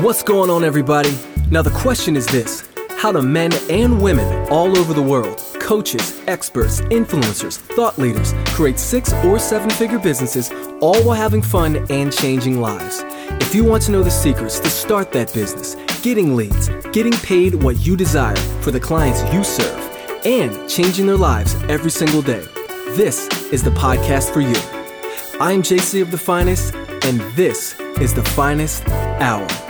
What's 0.00 0.22
going 0.22 0.50
on, 0.50 0.62
everybody? 0.62 1.16
Now, 1.50 1.62
the 1.62 1.70
question 1.70 2.16
is 2.16 2.26
this 2.26 2.68
How 2.98 3.12
do 3.12 3.22
men 3.22 3.50
and 3.70 4.02
women 4.02 4.46
all 4.50 4.76
over 4.76 4.92
the 4.92 5.00
world, 5.00 5.38
coaches, 5.58 6.20
experts, 6.26 6.82
influencers, 6.82 7.56
thought 7.56 7.96
leaders, 7.96 8.34
create 8.48 8.78
six 8.78 9.14
or 9.24 9.38
seven 9.38 9.70
figure 9.70 9.98
businesses, 9.98 10.52
all 10.82 11.02
while 11.02 11.16
having 11.16 11.40
fun 11.40 11.86
and 11.88 12.12
changing 12.12 12.60
lives? 12.60 13.04
If 13.40 13.54
you 13.54 13.64
want 13.64 13.84
to 13.84 13.90
know 13.90 14.02
the 14.02 14.10
secrets 14.10 14.60
to 14.60 14.68
start 14.68 15.12
that 15.12 15.32
business, 15.32 15.76
getting 16.02 16.36
leads, 16.36 16.68
getting 16.92 17.14
paid 17.14 17.54
what 17.54 17.78
you 17.78 17.96
desire 17.96 18.36
for 18.60 18.72
the 18.72 18.80
clients 18.80 19.22
you 19.32 19.42
serve, 19.42 19.80
and 20.26 20.68
changing 20.68 21.06
their 21.06 21.16
lives 21.16 21.54
every 21.70 21.90
single 21.90 22.20
day, 22.20 22.44
this 22.98 23.28
is 23.50 23.62
the 23.62 23.70
podcast 23.70 24.30
for 24.30 24.42
you. 24.42 24.56
I'm 25.40 25.62
JC 25.62 26.02
of 26.02 26.10
The 26.10 26.18
Finest, 26.18 26.74
and 26.74 27.18
this 27.34 27.80
is 27.98 28.12
The 28.12 28.24
Finest 28.24 28.86
Hour. 28.88 29.65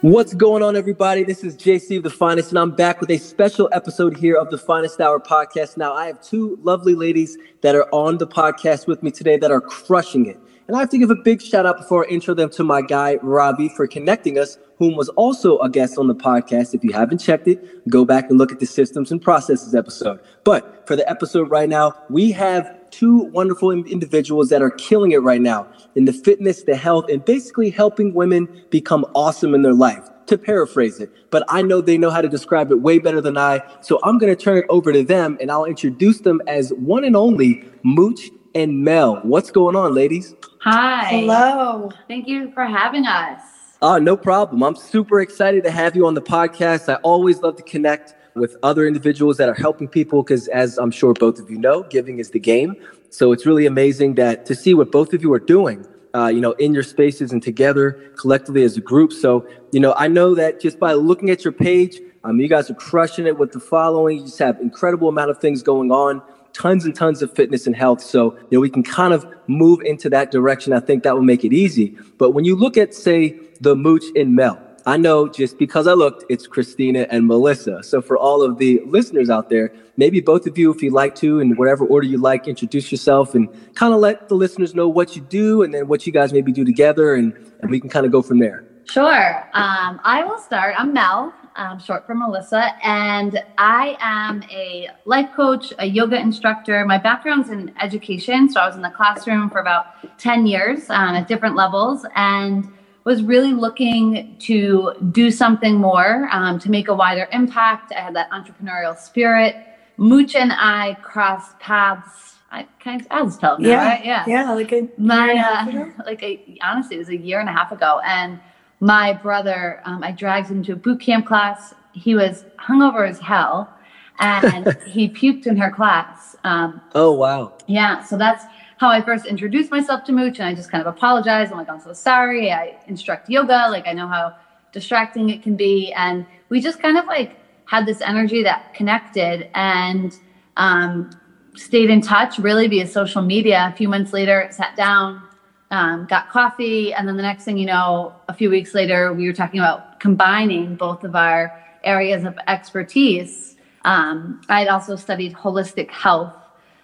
What's 0.00 0.32
going 0.32 0.62
on, 0.62 0.76
everybody? 0.76 1.24
This 1.24 1.42
is 1.42 1.56
JC 1.56 1.96
of 1.96 2.04
The 2.04 2.10
Finest, 2.10 2.50
and 2.50 2.58
I'm 2.60 2.70
back 2.70 3.00
with 3.00 3.10
a 3.10 3.18
special 3.18 3.68
episode 3.72 4.16
here 4.16 4.36
of 4.36 4.48
the 4.48 4.56
Finest 4.56 5.00
Hour 5.00 5.18
podcast. 5.18 5.76
Now, 5.76 5.92
I 5.92 6.06
have 6.06 6.22
two 6.22 6.56
lovely 6.62 6.94
ladies 6.94 7.36
that 7.62 7.74
are 7.74 7.92
on 7.92 8.18
the 8.18 8.26
podcast 8.28 8.86
with 8.86 9.02
me 9.02 9.10
today 9.10 9.36
that 9.38 9.50
are 9.50 9.60
crushing 9.60 10.26
it. 10.26 10.38
And 10.68 10.76
I 10.76 10.80
have 10.80 10.90
to 10.90 10.98
give 10.98 11.10
a 11.10 11.14
big 11.14 11.40
shout 11.40 11.64
out 11.64 11.78
before 11.78 12.04
I 12.04 12.10
intro 12.10 12.34
them 12.34 12.50
to 12.50 12.62
my 12.62 12.82
guy, 12.82 13.16
Robbie, 13.22 13.70
for 13.70 13.86
connecting 13.86 14.38
us, 14.38 14.58
whom 14.76 14.96
was 14.96 15.08
also 15.08 15.58
a 15.60 15.70
guest 15.70 15.96
on 15.96 16.08
the 16.08 16.14
podcast. 16.14 16.74
If 16.74 16.84
you 16.84 16.92
haven't 16.92 17.18
checked 17.18 17.48
it, 17.48 17.88
go 17.88 18.04
back 18.04 18.28
and 18.28 18.38
look 18.38 18.52
at 18.52 18.60
the 18.60 18.66
systems 18.66 19.10
and 19.10 19.20
processes 19.20 19.74
episode. 19.74 20.20
But 20.44 20.86
for 20.86 20.94
the 20.94 21.08
episode 21.08 21.48
right 21.50 21.70
now, 21.70 21.94
we 22.10 22.32
have 22.32 22.78
two 22.90 23.20
wonderful 23.32 23.70
individuals 23.70 24.50
that 24.50 24.60
are 24.60 24.70
killing 24.70 25.12
it 25.12 25.22
right 25.22 25.40
now 25.40 25.66
in 25.94 26.04
the 26.04 26.12
fitness, 26.12 26.64
the 26.64 26.76
health, 26.76 27.06
and 27.08 27.24
basically 27.24 27.70
helping 27.70 28.12
women 28.12 28.46
become 28.68 29.06
awesome 29.14 29.54
in 29.54 29.62
their 29.62 29.74
life. 29.74 30.06
To 30.26 30.36
paraphrase 30.36 31.00
it, 31.00 31.10
but 31.30 31.42
I 31.48 31.62
know 31.62 31.80
they 31.80 31.96
know 31.96 32.10
how 32.10 32.20
to 32.20 32.28
describe 32.28 32.70
it 32.70 32.82
way 32.82 32.98
better 32.98 33.22
than 33.22 33.38
I. 33.38 33.62
So 33.80 33.98
I'm 34.02 34.18
going 34.18 34.36
to 34.36 34.36
turn 34.36 34.58
it 34.58 34.66
over 34.68 34.92
to 34.92 35.02
them 35.02 35.38
and 35.40 35.50
I'll 35.50 35.64
introduce 35.64 36.20
them 36.20 36.42
as 36.46 36.70
one 36.74 37.04
and 37.04 37.16
only 37.16 37.64
Mooch 37.82 38.28
and 38.54 38.84
Mel. 38.84 39.20
What's 39.22 39.50
going 39.50 39.76
on, 39.76 39.94
ladies? 39.94 40.34
Hi. 40.60 41.04
Hello. 41.04 41.90
Thank 42.08 42.26
you 42.28 42.50
for 42.52 42.64
having 42.64 43.06
us. 43.06 43.40
Oh, 43.80 43.98
no 43.98 44.16
problem. 44.16 44.62
I'm 44.62 44.74
super 44.74 45.20
excited 45.20 45.62
to 45.64 45.70
have 45.70 45.94
you 45.94 46.06
on 46.06 46.14
the 46.14 46.22
podcast. 46.22 46.92
I 46.92 46.96
always 46.96 47.40
love 47.42 47.56
to 47.56 47.62
connect 47.62 48.14
with 48.38 48.56
other 48.62 48.86
individuals 48.86 49.36
that 49.36 49.48
are 49.48 49.54
helping 49.54 49.88
people 49.88 50.22
because 50.22 50.48
as 50.48 50.78
i'm 50.78 50.90
sure 50.90 51.12
both 51.14 51.38
of 51.38 51.50
you 51.50 51.58
know 51.58 51.82
giving 51.84 52.18
is 52.18 52.30
the 52.30 52.38
game 52.38 52.76
so 53.10 53.32
it's 53.32 53.44
really 53.44 53.66
amazing 53.66 54.14
that 54.14 54.44
to 54.46 54.54
see 54.54 54.74
what 54.74 54.90
both 54.90 55.12
of 55.12 55.22
you 55.22 55.32
are 55.32 55.40
doing 55.40 55.84
uh, 56.14 56.26
you 56.26 56.40
know 56.40 56.52
in 56.52 56.72
your 56.72 56.82
spaces 56.82 57.32
and 57.32 57.42
together 57.42 57.98
collectively 58.16 58.62
as 58.62 58.76
a 58.76 58.80
group 58.80 59.12
so 59.12 59.44
you 59.72 59.80
know 59.80 59.94
i 59.96 60.08
know 60.08 60.34
that 60.34 60.60
just 60.60 60.78
by 60.78 60.92
looking 60.92 61.30
at 61.30 61.44
your 61.44 61.52
page 61.52 62.00
um, 62.24 62.40
you 62.40 62.48
guys 62.48 62.70
are 62.70 62.74
crushing 62.74 63.26
it 63.26 63.38
with 63.38 63.52
the 63.52 63.60
following 63.60 64.18
you 64.18 64.24
just 64.24 64.38
have 64.38 64.58
incredible 64.60 65.08
amount 65.08 65.30
of 65.30 65.38
things 65.38 65.62
going 65.62 65.90
on 65.90 66.22
tons 66.58 66.84
and 66.84 66.94
tons 66.94 67.22
of 67.22 67.32
fitness 67.34 67.66
and 67.66 67.76
health 67.76 68.00
so 68.00 68.34
you 68.50 68.56
know 68.56 68.60
we 68.60 68.70
can 68.70 68.82
kind 68.82 69.14
of 69.14 69.26
move 69.46 69.80
into 69.84 70.10
that 70.10 70.30
direction 70.30 70.72
i 70.72 70.80
think 70.80 71.02
that 71.02 71.14
will 71.14 71.22
make 71.22 71.44
it 71.44 71.52
easy 71.52 71.96
but 72.18 72.32
when 72.32 72.44
you 72.44 72.56
look 72.56 72.76
at 72.76 72.94
say 72.94 73.38
the 73.60 73.74
mooch 73.74 74.04
and 74.16 74.34
mel 74.34 74.58
I 74.88 74.96
know 74.96 75.28
just 75.28 75.58
because 75.58 75.86
I 75.86 75.92
looked, 75.92 76.24
it's 76.30 76.46
Christina 76.46 77.06
and 77.10 77.26
Melissa. 77.26 77.82
So 77.82 78.00
for 78.00 78.16
all 78.16 78.40
of 78.40 78.56
the 78.56 78.80
listeners 78.86 79.28
out 79.28 79.50
there, 79.50 79.70
maybe 79.98 80.20
both 80.22 80.46
of 80.46 80.56
you, 80.56 80.72
if 80.72 80.82
you'd 80.82 80.94
like 80.94 81.14
to, 81.16 81.40
in 81.40 81.56
whatever 81.56 81.84
order 81.84 82.06
you 82.06 82.16
like, 82.16 82.48
introduce 82.48 82.90
yourself 82.90 83.34
and 83.34 83.50
kind 83.74 83.92
of 83.92 84.00
let 84.00 84.30
the 84.30 84.34
listeners 84.34 84.74
know 84.74 84.88
what 84.88 85.14
you 85.14 85.20
do 85.20 85.62
and 85.62 85.74
then 85.74 85.88
what 85.88 86.06
you 86.06 86.12
guys 86.12 86.32
maybe 86.32 86.52
do 86.52 86.64
together, 86.64 87.14
and, 87.14 87.34
and 87.60 87.70
we 87.70 87.80
can 87.80 87.90
kind 87.90 88.06
of 88.06 88.12
go 88.12 88.22
from 88.22 88.38
there. 88.38 88.64
Sure. 88.84 89.46
Um, 89.52 90.00
I 90.04 90.24
will 90.24 90.38
start. 90.38 90.74
I'm 90.78 90.94
Mel, 90.94 91.34
um, 91.58 91.78
short 91.78 92.06
for 92.06 92.14
Melissa, 92.14 92.72
and 92.82 93.42
I 93.58 93.96
am 94.00 94.42
a 94.50 94.88
life 95.04 95.30
coach, 95.34 95.72
a 95.78 95.86
yoga 95.86 96.18
instructor. 96.18 96.84
My 96.86 96.98
background's 96.98 97.50
in 97.50 97.74
education, 97.80 98.48
so 98.48 98.60
I 98.60 98.66
was 98.66 98.76
in 98.76 98.82
the 98.82 98.90
classroom 98.90 99.50
for 99.50 99.58
about 99.58 100.18
10 100.18 100.46
years 100.46 100.88
um, 100.88 101.14
at 101.14 101.28
different 101.28 101.56
levels. 101.56 102.06
And 102.14 102.72
was 103.04 103.22
really 103.22 103.54
looking 103.54 104.36
to 104.38 104.92
do 105.12 105.30
something 105.30 105.76
more 105.76 106.28
um, 106.30 106.58
to 106.58 106.70
make 106.70 106.88
a 106.88 106.94
wider 106.94 107.26
impact. 107.32 107.90
I 107.90 108.00
had 108.00 108.14
that 108.16 108.30
entrepreneurial 108.30 108.98
spirit. 108.98 109.56
Mooch 109.96 110.36
and 110.36 110.52
I 110.52 110.94
crossed 111.02 111.58
paths. 111.58 112.36
I 112.50 112.66
kind 112.80 113.00
of, 113.00 113.06
I'll 113.10 113.24
just 113.24 113.40
tell 113.40 113.56
them 113.56 113.64
yeah, 113.64 113.88
right? 113.88 114.04
Yeah, 114.04 114.24
yeah, 114.26 114.52
like 114.52 114.72
a 114.72 114.88
my 114.98 115.34
uh, 115.34 115.86
like 116.06 116.22
a, 116.22 116.58
honestly, 116.62 116.96
it 116.96 116.98
was 116.98 117.08
a 117.08 117.16
year 117.16 117.40
and 117.40 117.48
a 117.48 117.52
half 117.52 117.72
ago, 117.72 118.00
and 118.04 118.40
my 118.80 119.12
brother, 119.12 119.80
um, 119.84 120.02
I 120.02 120.12
dragged 120.12 120.48
him 120.48 120.62
to 120.64 120.72
a 120.72 120.76
boot 120.76 121.00
camp 121.00 121.26
class. 121.26 121.74
He 121.92 122.14
was 122.14 122.44
hungover 122.58 123.08
as 123.08 123.18
hell, 123.18 123.72
and 124.20 124.76
he 124.86 125.08
puked 125.08 125.46
in 125.46 125.56
her 125.56 125.70
class. 125.70 126.36
Um, 126.44 126.80
oh 126.94 127.12
wow! 127.12 127.54
Yeah, 127.66 128.02
so 128.02 128.16
that's 128.16 128.44
how 128.78 128.88
I 128.88 129.02
first 129.02 129.26
introduced 129.26 129.70
myself 129.70 130.04
to 130.04 130.12
Mooch, 130.12 130.38
and 130.38 130.48
I 130.48 130.54
just 130.54 130.70
kind 130.70 130.80
of 130.80 130.94
apologized. 130.94 131.50
I'm 131.50 131.58
like, 131.58 131.68
I'm 131.68 131.80
so 131.80 131.92
sorry. 131.92 132.52
I 132.52 132.78
instruct 132.86 133.28
yoga. 133.28 133.66
Like, 133.70 133.86
I 133.86 133.92
know 133.92 134.06
how 134.06 134.36
distracting 134.72 135.30
it 135.30 135.42
can 135.42 135.56
be. 135.56 135.92
And 135.92 136.26
we 136.48 136.60
just 136.60 136.80
kind 136.80 136.96
of 136.96 137.06
like 137.06 137.36
had 137.66 137.86
this 137.86 138.00
energy 138.00 138.42
that 138.42 138.74
connected 138.74 139.50
and 139.54 140.14
um, 140.56 141.10
stayed 141.54 141.90
in 141.90 142.00
touch 142.00 142.38
really 142.38 142.68
via 142.68 142.86
social 142.86 143.22
media. 143.22 143.70
A 143.72 143.76
few 143.76 143.88
months 143.88 144.12
later, 144.12 144.48
sat 144.50 144.76
down, 144.76 145.22
um, 145.70 146.06
got 146.06 146.30
coffee. 146.30 146.92
And 146.92 147.06
then 147.06 147.16
the 147.16 147.22
next 147.22 147.44
thing 147.44 147.58
you 147.58 147.66
know, 147.66 148.14
a 148.28 148.34
few 148.34 148.50
weeks 148.50 148.74
later, 148.74 149.12
we 149.12 149.26
were 149.26 149.32
talking 149.32 149.60
about 149.60 150.00
combining 150.00 150.76
both 150.76 151.04
of 151.04 151.14
our 151.14 151.62
areas 151.84 152.24
of 152.24 152.38
expertise. 152.46 153.56
Um, 153.84 154.40
I 154.48 154.60
had 154.60 154.68
also 154.68 154.96
studied 154.96 155.34
holistic 155.34 155.90
health 155.90 156.34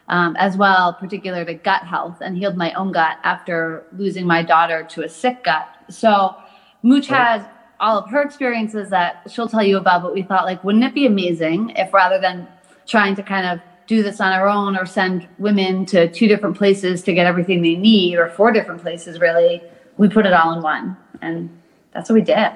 um, 0.09 0.37
as 0.37 0.57
well, 0.57 0.93
particular 0.95 1.45
to 1.45 1.55
gut 1.55 1.83
health, 1.83 2.19
and 2.21 2.37
healed 2.37 2.57
my 2.57 2.73
own 2.75 2.93
gut 2.93 3.19
after 3.23 3.87
losing 3.97 4.27
my 4.27 4.43
daughter 4.43 4.85
to 4.91 5.03
a 5.03 5.09
sick 5.09 5.45
gut. 5.45 5.67
So 5.89 6.37
Mooch 6.83 7.07
has 7.09 7.43
all 7.81 7.99
of 7.99 8.11
her 8.11 8.23
experiences 8.23 8.91
that 8.91 9.27
she'll 9.31 9.49
tell 9.49 9.63
you 9.63 9.79
about, 9.79 10.03
but 10.03 10.15
we 10.15 10.23
thought 10.23 10.45
like, 10.45 10.63
wouldn't 10.63 10.85
it 10.85 10.95
be 10.95 11.07
amazing 11.07 11.71
if 11.77 11.93
rather 11.93 12.21
than 12.21 12.47
trying 12.87 13.17
to 13.17 13.23
kind 13.23 13.47
of 13.47 13.61
do 13.87 14.03
this 14.03 14.21
on 14.21 14.33
our 14.33 14.49
own 14.49 14.77
or 14.77 14.87
send 14.87 15.29
women 15.39 15.85
to 15.87 16.11
two 16.11 16.27
different 16.29 16.57
places 16.57 17.03
to 17.03 17.13
get 17.13 17.27
everything 17.27 17.63
they 17.63 17.75
need 17.77 18.17
or 18.17 18.29
four 18.31 18.51
different 18.53 18.81
places 18.81 19.21
really, 19.21 19.63
we 19.99 20.09
put 20.09 20.27
it 20.27 20.33
all 20.33 20.53
in 20.55 20.63
one. 20.63 20.97
And 21.23 21.51
that's 21.93 22.09
what 22.11 22.15
we 22.15 22.23
did. 22.23 22.53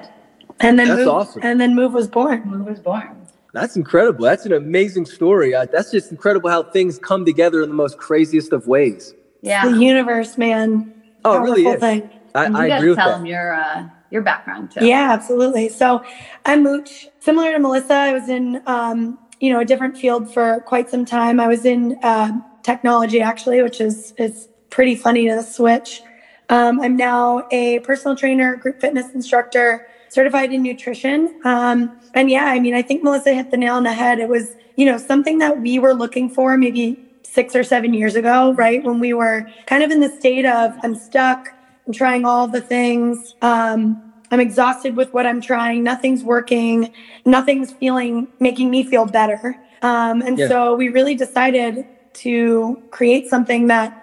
And 0.61 0.77
then 0.77 0.87
That's 0.89 0.99
move, 0.99 1.07
awesome. 1.07 1.41
and 1.43 1.61
then 1.61 1.73
move 1.75 1.93
was 1.93 2.07
born. 2.07 2.43
Move 2.45 2.65
was 2.67 2.79
born. 2.79 3.15
That's 3.53 3.75
incredible. 3.77 4.25
That's 4.25 4.45
an 4.45 4.53
amazing 4.53 5.05
story. 5.05 5.55
Uh, 5.55 5.65
that's 5.71 5.89
just 5.89 6.11
incredible 6.11 6.49
how 6.49 6.63
things 6.63 6.99
come 6.99 7.23
together 7.25 7.63
in 7.63 7.69
the 7.69 7.75
most 7.75 7.97
craziest 7.97 8.51
of 8.51 8.67
ways. 8.67 9.13
Yeah. 9.41 9.67
The 9.69 9.77
universe, 9.77 10.37
man. 10.37 10.93
Oh, 11.23 11.37
it 11.37 11.41
really 11.41 11.63
Powerful 11.63 11.73
is. 11.75 11.79
Thing. 12.01 12.09
I, 12.35 12.45
And 12.45 12.55
you 12.55 12.59
I 12.61 12.67
gotta 12.67 12.77
agree 12.79 12.89
with 12.89 12.97
tell 12.97 13.09
that. 13.09 13.17
them 13.17 13.25
your 13.25 13.53
uh, 13.53 13.87
your 14.11 14.21
background 14.21 14.71
too. 14.71 14.85
Yeah, 14.85 15.11
absolutely. 15.13 15.69
So 15.69 16.03
I'm 16.45 16.61
Mooch. 16.63 17.07
Similar 17.21 17.53
to 17.53 17.59
Melissa, 17.59 17.93
I 17.93 18.13
was 18.13 18.27
in 18.29 18.61
um, 18.67 19.17
you 19.39 19.51
know 19.51 19.59
a 19.59 19.65
different 19.65 19.97
field 19.97 20.31
for 20.33 20.61
quite 20.61 20.89
some 20.89 21.05
time. 21.05 21.39
I 21.39 21.47
was 21.47 21.65
in 21.65 21.97
uh, 22.03 22.31
technology 22.63 23.21
actually, 23.21 23.61
which 23.61 23.81
is 23.81 24.13
is 24.17 24.47
pretty 24.69 24.95
funny 24.95 25.27
to 25.27 25.41
switch. 25.43 26.01
Um, 26.49 26.79
I'm 26.81 26.97
now 26.97 27.47
a 27.51 27.79
personal 27.79 28.15
trainer, 28.15 28.55
group 28.55 28.81
fitness 28.81 29.13
instructor, 29.13 29.87
certified 30.09 30.51
in 30.51 30.63
nutrition. 30.63 31.39
Um, 31.45 31.99
and 32.13 32.29
yeah, 32.29 32.45
I 32.45 32.59
mean, 32.59 32.73
I 32.73 32.81
think 32.81 33.03
Melissa 33.03 33.33
hit 33.33 33.51
the 33.51 33.57
nail 33.57 33.75
on 33.75 33.83
the 33.83 33.93
head. 33.93 34.19
It 34.19 34.29
was 34.29 34.55
you 34.75 34.85
know 34.85 34.97
something 34.97 35.37
that 35.39 35.61
we 35.61 35.79
were 35.79 35.93
looking 35.93 36.29
for 36.29 36.57
maybe 36.57 37.05
six 37.23 37.55
or 37.55 37.63
seven 37.63 37.93
years 37.93 38.15
ago, 38.15 38.53
right? 38.53 38.83
When 38.83 38.99
we 38.99 39.13
were 39.13 39.47
kind 39.67 39.83
of 39.83 39.91
in 39.91 39.99
the 39.99 40.09
state 40.09 40.45
of 40.45 40.73
I'm 40.83 40.95
stuck, 40.95 41.49
I'm 41.85 41.93
trying 41.93 42.25
all 42.25 42.47
the 42.47 42.61
things. 42.61 43.35
Um, 43.41 44.08
I'm 44.31 44.39
exhausted 44.39 44.95
with 44.95 45.13
what 45.13 45.25
I'm 45.25 45.41
trying. 45.41 45.83
Nothing's 45.83 46.23
working. 46.23 46.91
Nothing's 47.25 47.71
feeling, 47.71 48.27
making 48.39 48.69
me 48.69 48.83
feel 48.83 49.05
better. 49.05 49.55
Um, 49.81 50.21
and 50.21 50.37
Yeah. 50.37 50.47
so 50.47 50.75
we 50.75 50.89
really 50.89 51.15
decided 51.15 51.85
to 52.13 52.81
create 52.91 53.29
something 53.29 53.67
that 53.67 53.93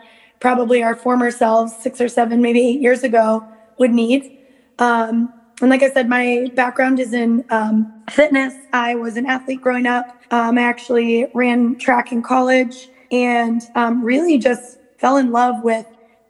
probably 0.41 0.83
our 0.83 0.95
former 0.95 1.31
selves, 1.31 1.75
six 1.77 2.01
or 2.01 2.09
seven, 2.09 2.41
maybe 2.41 2.61
eight 2.61 2.81
years 2.81 3.03
ago, 3.03 3.45
would 3.79 3.93
need. 3.93 4.39
Um, 4.79 5.33
and 5.61 5.71
like 5.71 5.83
I 5.83 5.91
said, 5.91 6.09
my 6.09 6.49
background 6.55 7.01
is 7.01 7.13
in 7.13 7.45
um, 7.51 7.93
fitness. 8.11 8.55
I 8.73 8.95
was 8.95 9.17
an 9.17 9.27
athlete 9.27 9.61
growing 9.61 9.87
up. 9.87 10.07
Um, 10.31 10.59
I 10.59 10.63
actually 10.63 11.27
ran 11.35 11.77
track 11.77 12.13
in 12.13 12.23
college 12.23 12.91
and 13.11 13.63
um, 13.75 14.03
really 14.03 14.39
just 14.39 14.79
fell 14.99 15.17
in 15.17 15.31
love 15.31 15.63
with 15.63 15.87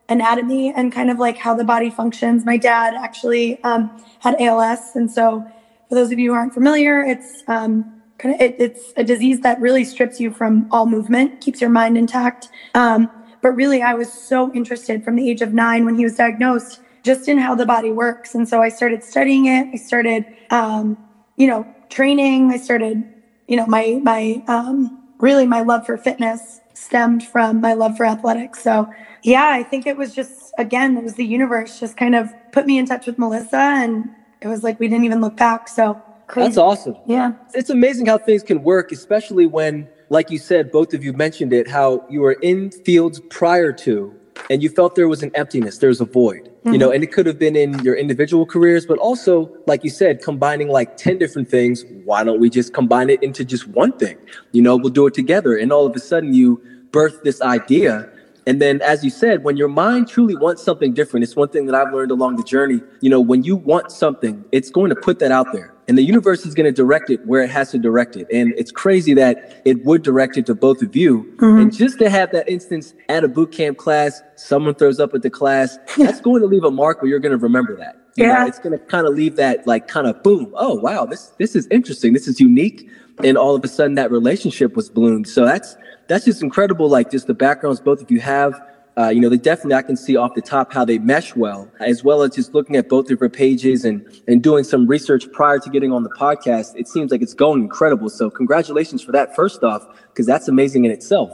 anatomy 0.08 0.72
and 0.74 0.92
kind 0.92 1.10
of 1.10 1.18
like 1.18 1.36
how 1.36 1.54
the 1.54 1.64
body 1.64 1.90
functions. 1.90 2.44
My 2.44 2.56
dad 2.56 2.94
actually 2.94 3.62
um, 3.64 3.90
had 4.20 4.40
ALS, 4.40 4.94
and 4.94 5.10
so 5.10 5.44
for 5.88 5.94
those 5.94 6.12
of 6.12 6.18
you 6.18 6.30
who 6.30 6.36
aren't 6.36 6.54
familiar, 6.54 7.00
it's 7.02 7.42
um, 7.48 8.00
kind 8.18 8.34
of 8.34 8.40
it, 8.40 8.56
it's 8.58 8.92
a 8.96 9.04
disease 9.04 9.40
that 9.40 9.60
really 9.60 9.84
strips 9.84 10.20
you 10.20 10.30
from 10.30 10.68
all 10.70 10.86
movement, 10.86 11.40
keeps 11.40 11.60
your 11.60 11.70
mind 11.70 11.96
intact. 11.98 12.48
Um, 12.74 13.10
but 13.42 13.50
really, 13.50 13.82
I 13.82 13.94
was 13.94 14.12
so 14.12 14.52
interested 14.52 15.04
from 15.04 15.16
the 15.16 15.28
age 15.28 15.42
of 15.42 15.52
nine 15.52 15.84
when 15.84 15.96
he 15.96 16.04
was 16.04 16.16
diagnosed 16.16 16.80
just 17.02 17.28
in 17.28 17.38
how 17.38 17.54
the 17.54 17.66
body 17.66 17.92
works. 17.92 18.34
And 18.34 18.48
so 18.48 18.60
I 18.60 18.68
started 18.68 19.04
studying 19.04 19.46
it. 19.46 19.68
I 19.72 19.76
started, 19.76 20.26
um, 20.50 20.98
you 21.36 21.46
know, 21.46 21.64
training. 21.88 22.50
I 22.50 22.56
started, 22.56 23.04
you 23.46 23.56
know, 23.56 23.66
my 23.66 24.00
my 24.02 24.42
um, 24.48 25.02
really 25.18 25.46
my 25.46 25.62
love 25.62 25.86
for 25.86 25.96
fitness 25.96 26.60
stemmed 26.76 27.22
from 27.22 27.60
my 27.60 27.72
love 27.72 27.96
for 27.96 28.04
athletics. 28.04 28.62
So 28.62 28.88
yeah, 29.22 29.48
I 29.48 29.62
think 29.62 29.86
it 29.86 29.96
was 29.96 30.14
just 30.14 30.52
again, 30.58 30.96
it 30.96 31.02
was 31.02 31.14
the 31.14 31.24
universe 31.24 31.80
just 31.80 31.96
kind 31.96 32.14
of 32.14 32.32
put 32.52 32.66
me 32.66 32.78
in 32.78 32.86
touch 32.86 33.06
with 33.06 33.18
Melissa, 33.18 33.56
and 33.56 34.08
it 34.40 34.48
was 34.48 34.62
like 34.62 34.78
we 34.78 34.88
didn't 34.88 35.04
even 35.04 35.20
look 35.20 35.36
back. 35.36 35.68
So 35.68 36.00
crazy. 36.26 36.48
that's 36.48 36.58
awesome. 36.58 36.96
Yeah, 37.06 37.32
it's 37.54 37.70
amazing 37.70 38.06
how 38.06 38.18
things 38.18 38.42
can 38.42 38.62
work, 38.62 38.92
especially 38.92 39.46
when, 39.46 39.88
like 40.10 40.30
you 40.30 40.38
said, 40.38 40.70
both 40.70 40.94
of 40.94 41.02
you 41.02 41.12
mentioned 41.12 41.52
it, 41.52 41.68
how 41.68 42.06
you 42.10 42.20
were 42.20 42.36
in 42.42 42.70
fields 42.70 43.20
prior 43.30 43.72
to 43.72 44.14
and 44.50 44.62
you 44.62 44.68
felt 44.68 44.94
there 44.94 45.08
was 45.08 45.22
an 45.22 45.30
emptiness, 45.34 45.78
there's 45.78 46.00
a 46.00 46.04
void, 46.04 46.44
mm-hmm. 46.44 46.72
you 46.72 46.78
know, 46.78 46.88
mm-hmm. 46.88 46.96
and 46.96 47.04
it 47.04 47.12
could 47.12 47.26
have 47.26 47.38
been 47.38 47.56
in 47.56 47.78
your 47.80 47.94
individual 47.94 48.46
careers, 48.46 48.86
but 48.86 48.98
also, 48.98 49.52
like 49.66 49.84
you 49.84 49.90
said, 49.90 50.22
combining 50.22 50.68
like 50.68 50.96
10 50.96 51.18
different 51.18 51.48
things. 51.48 51.84
Why 52.04 52.24
don't 52.24 52.40
we 52.40 52.50
just 52.50 52.72
combine 52.72 53.10
it 53.10 53.22
into 53.22 53.44
just 53.44 53.66
one 53.68 53.92
thing? 53.92 54.16
You 54.52 54.62
know, 54.62 54.76
we'll 54.76 54.92
do 54.92 55.06
it 55.06 55.14
together. 55.14 55.56
And 55.56 55.72
all 55.72 55.86
of 55.86 55.94
a 55.96 56.00
sudden 56.00 56.34
you 56.34 56.62
birth 56.90 57.22
this 57.24 57.42
idea. 57.42 58.10
And 58.46 58.62
then, 58.62 58.80
as 58.80 59.02
you 59.02 59.10
said, 59.10 59.42
when 59.42 59.56
your 59.56 59.68
mind 59.68 60.08
truly 60.08 60.36
wants 60.36 60.62
something 60.62 60.94
different, 60.94 61.24
it's 61.24 61.34
one 61.34 61.48
thing 61.48 61.66
that 61.66 61.74
I've 61.74 61.92
learned 61.92 62.12
along 62.12 62.36
the 62.36 62.44
journey. 62.44 62.80
You 63.00 63.10
know, 63.10 63.20
when 63.20 63.42
you 63.42 63.56
want 63.56 63.90
something, 63.90 64.44
it's 64.52 64.70
going 64.70 64.90
to 64.90 64.96
put 64.96 65.18
that 65.18 65.32
out 65.32 65.52
there 65.52 65.75
and 65.88 65.96
the 65.96 66.02
universe 66.02 66.44
is 66.44 66.54
going 66.54 66.64
to 66.64 66.72
direct 66.72 67.10
it 67.10 67.24
where 67.26 67.42
it 67.42 67.50
has 67.50 67.70
to 67.70 67.78
direct 67.78 68.16
it. 68.16 68.26
And 68.32 68.52
it's 68.56 68.72
crazy 68.72 69.14
that 69.14 69.62
it 69.64 69.84
would 69.84 70.02
direct 70.02 70.36
it 70.36 70.46
to 70.46 70.54
both 70.54 70.82
of 70.82 70.96
you. 70.96 71.22
Mm-hmm. 71.36 71.58
And 71.58 71.72
just 71.72 71.98
to 72.00 72.10
have 72.10 72.32
that 72.32 72.48
instance 72.48 72.94
at 73.08 73.22
a 73.22 73.28
boot 73.28 73.52
camp 73.52 73.78
class, 73.78 74.20
someone 74.34 74.74
throws 74.74 74.98
up 74.98 75.14
at 75.14 75.22
the 75.22 75.30
class, 75.30 75.78
that's 75.96 76.20
going 76.20 76.42
to 76.42 76.48
leave 76.48 76.64
a 76.64 76.70
mark 76.70 77.00
where 77.00 77.08
you're 77.08 77.20
going 77.20 77.32
to 77.32 77.38
remember 77.38 77.76
that. 77.76 78.00
You 78.16 78.26
yeah. 78.26 78.40
Know, 78.40 78.46
it's 78.46 78.58
going 78.58 78.76
to 78.76 78.84
kind 78.86 79.06
of 79.06 79.14
leave 79.14 79.36
that 79.36 79.66
like 79.66 79.88
kind 79.88 80.06
of 80.06 80.22
boom. 80.22 80.52
Oh, 80.56 80.74
wow, 80.74 81.04
this, 81.04 81.32
this 81.38 81.54
is 81.54 81.68
interesting. 81.70 82.14
This 82.14 82.26
is 82.26 82.40
unique. 82.40 82.90
And 83.22 83.38
all 83.38 83.54
of 83.54 83.64
a 83.64 83.68
sudden 83.68 83.94
that 83.94 84.10
relationship 84.10 84.74
was 84.76 84.90
bloomed. 84.90 85.28
So 85.28 85.44
that's, 85.44 85.76
that's 86.08 86.24
just 86.24 86.42
incredible. 86.42 86.88
Like 86.88 87.10
just 87.10 87.26
the 87.26 87.34
backgrounds 87.34 87.80
both 87.80 88.02
of 88.02 88.10
you 88.10 88.20
have 88.20 88.60
uh, 88.98 89.08
you 89.08 89.20
know, 89.20 89.28
they 89.28 89.36
definitely, 89.36 89.74
I 89.74 89.82
can 89.82 89.96
see 89.96 90.16
off 90.16 90.34
the 90.34 90.40
top 90.40 90.72
how 90.72 90.84
they 90.84 90.98
mesh 90.98 91.36
well, 91.36 91.70
as 91.80 92.02
well 92.02 92.22
as 92.22 92.34
just 92.34 92.54
looking 92.54 92.76
at 92.76 92.88
both 92.88 93.10
of 93.10 93.20
your 93.20 93.28
pages 93.28 93.84
and, 93.84 94.06
and 94.26 94.42
doing 94.42 94.64
some 94.64 94.86
research 94.86 95.30
prior 95.32 95.58
to 95.58 95.68
getting 95.68 95.92
on 95.92 96.02
the 96.02 96.10
podcast. 96.10 96.74
It 96.76 96.88
seems 96.88 97.10
like 97.10 97.20
it's 97.20 97.34
going 97.34 97.60
incredible. 97.60 98.08
So 98.08 98.30
congratulations 98.30 99.02
for 99.02 99.12
that 99.12 99.36
first 99.36 99.62
off, 99.62 99.86
because 100.08 100.24
that's 100.24 100.48
amazing 100.48 100.86
in 100.86 100.90
itself. 100.90 101.30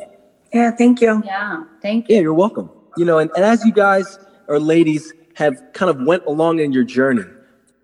Yeah, 0.52 0.72
thank 0.72 1.00
you. 1.00 1.22
Yeah, 1.24 1.64
thank 1.80 2.08
you. 2.08 2.16
Yeah, 2.16 2.22
you're 2.22 2.34
welcome. 2.34 2.68
You 2.96 3.04
know, 3.04 3.18
and, 3.18 3.30
and 3.36 3.44
as 3.44 3.64
you 3.64 3.72
guys 3.72 4.18
or 4.48 4.58
ladies 4.58 5.12
have 5.34 5.62
kind 5.72 5.88
of 5.88 6.02
went 6.02 6.24
along 6.26 6.58
in 6.58 6.72
your 6.72 6.84
journey, 6.84 7.24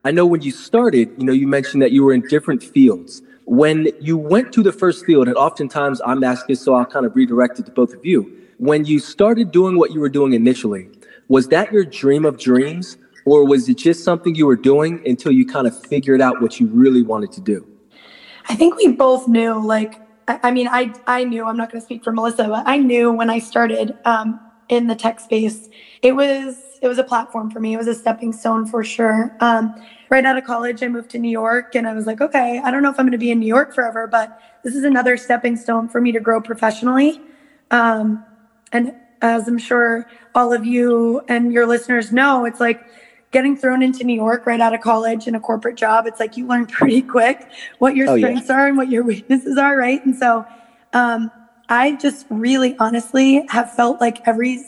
I 0.05 0.11
know 0.11 0.27
when 0.27 0.43
you 0.43 0.51
started, 0.51 1.11
you 1.17 1.25
know, 1.25 1.33
you 1.33 1.47
mentioned 1.47 1.83
that 1.83 1.93
you 1.93 2.03
were 2.03 2.13
in 2.13 2.23
different 2.23 2.63
fields. 2.63 3.23
When 3.45 3.89
you 4.01 4.19
went 4.19 4.53
to 4.55 4.63
the 4.63 4.73
first 4.73 5.07
field, 5.07 5.29
and 5.29 5.37
oftentimes 5.37 6.03
I'm 6.05 6.23
asking, 6.25 6.57
so 6.57 6.75
I'll 6.75 6.85
kind 6.85 7.07
of 7.07 7.15
redirect 7.17 7.59
it 7.59 7.67
to 7.67 7.73
both 7.73 7.95
of 7.95 8.05
you 8.05 8.38
when 8.59 8.85
you 8.85 8.99
started 8.99 9.51
doing 9.51 9.79
what 9.79 9.93
you 9.93 10.01
were 10.01 10.09
doing 10.09 10.35
initially, 10.35 10.89
was 11.29 11.49
that 11.49 11.73
your 11.73 11.85
dream 11.85 12.25
of 12.25 12.39
dreams? 12.39 12.97
Or 13.25 13.45
was 13.45 13.69
it 13.69 13.77
just 13.77 14.05
something 14.05 14.35
you 14.35 14.47
were 14.47 14.57
doing 14.57 15.03
until 15.07 15.33
you 15.33 15.45
kind 15.45 15.67
of 15.67 15.79
figured 15.87 16.23
out 16.23 16.41
what 16.41 16.59
you 16.59 16.67
really 16.69 17.03
wanted 17.03 17.31
to 17.33 17.43
do? 17.43 17.67
I 18.49 18.55
think 18.55 18.77
we 18.77 18.89
both 18.89 19.29
knew, 19.29 19.63
like, 19.63 20.01
I, 20.27 20.51
mean, 20.51 20.67
I, 20.67 20.95
I 21.07 21.25
knew, 21.25 21.45
I'm 21.45 21.57
not 21.57 21.71
going 21.71 21.81
to 21.81 21.85
speak 21.85 22.03
for 22.03 22.13
Melissa, 22.13 22.49
but 22.49 22.67
I 22.67 22.79
knew 22.79 23.13
when 23.13 23.29
I 23.29 23.39
started 23.39 23.99
um, 24.07 24.41
in 24.71 24.87
the 24.87 24.95
tech 24.95 25.21
space, 25.21 25.69
it 26.01 26.13
was, 26.13 26.79
it 26.81 26.89
was 26.89 26.97
a 26.97 27.05
platform 27.05 27.51
for 27.51 27.61
me. 27.61 27.75
It 27.75 27.77
was 27.77 27.87
a 27.87 27.95
stepping 27.95 28.33
stone 28.33 28.65
for 28.65 28.83
sure. 28.83 29.37
Um, 29.41 29.75
right 30.09 30.25
out 30.25 30.39
of 30.39 30.45
college, 30.45 30.83
I 30.83 30.89
moved 30.89 31.11
to 31.11 31.19
New 31.19 31.31
York 31.31 31.75
and 31.75 31.87
I 31.87 31.93
was 31.93 32.07
like, 32.07 32.23
okay, 32.23 32.63
I 32.65 32.71
don't 32.71 32.83
know 32.83 32.91
if 32.91 32.99
I'm 32.99 33.05
going 33.05 33.13
to 33.13 33.19
be 33.19 33.31
in 33.31 33.41
New 33.41 33.47
York 33.47 33.75
forever, 33.75 34.07
but 34.07 34.41
this 34.65 34.75
is 34.75 34.85
another 34.85 35.19
stepping 35.19 35.57
stone 35.57 35.87
for 35.89 36.01
me 36.01 36.13
to 36.13 36.21
grow 36.21 36.41
professionally. 36.41 37.21
Um, 37.71 38.25
and 38.73 38.95
as 39.21 39.49
I'm 39.49 39.59
sure 39.59 40.07
all 40.35 40.53
of 40.53 40.65
you 40.65 41.21
and 41.29 41.53
your 41.53 41.67
listeners 41.67 42.13
know, 42.13 42.45
it's 42.45 42.61
like 42.61 42.81
getting 43.31 43.57
thrown 43.57 43.83
into 43.83 44.05
New 44.05 44.15
York 44.15 44.47
right 44.47 44.61
out 44.61 44.75
of 44.75 44.81
college 44.81 45.27
in 45.27 45.35
a 45.35 45.41
corporate 45.41 45.77
job. 45.77 46.07
It's 46.07 46.21
like 46.21 46.37
you 46.37 46.47
learn 46.47 46.67
pretty 46.79 47.03
quick 47.03 47.51
what 47.79 47.97
your 47.97 48.11
oh, 48.11 48.17
strengths 48.17 48.49
yeah. 48.49 48.57
are 48.57 48.69
and 48.69 48.77
what 48.77 48.89
your 48.89 49.05
weaknesses 49.05 49.59
are, 49.59 49.77
right? 49.77 50.05
And 50.05 50.17
so 50.17 50.47
um, 50.93 51.31
I 51.69 51.97
just 51.97 52.27
really 52.31 52.77
honestly 52.79 53.47
have 53.49 53.73
felt 53.75 54.01
like 54.01 54.27
every 54.27 54.65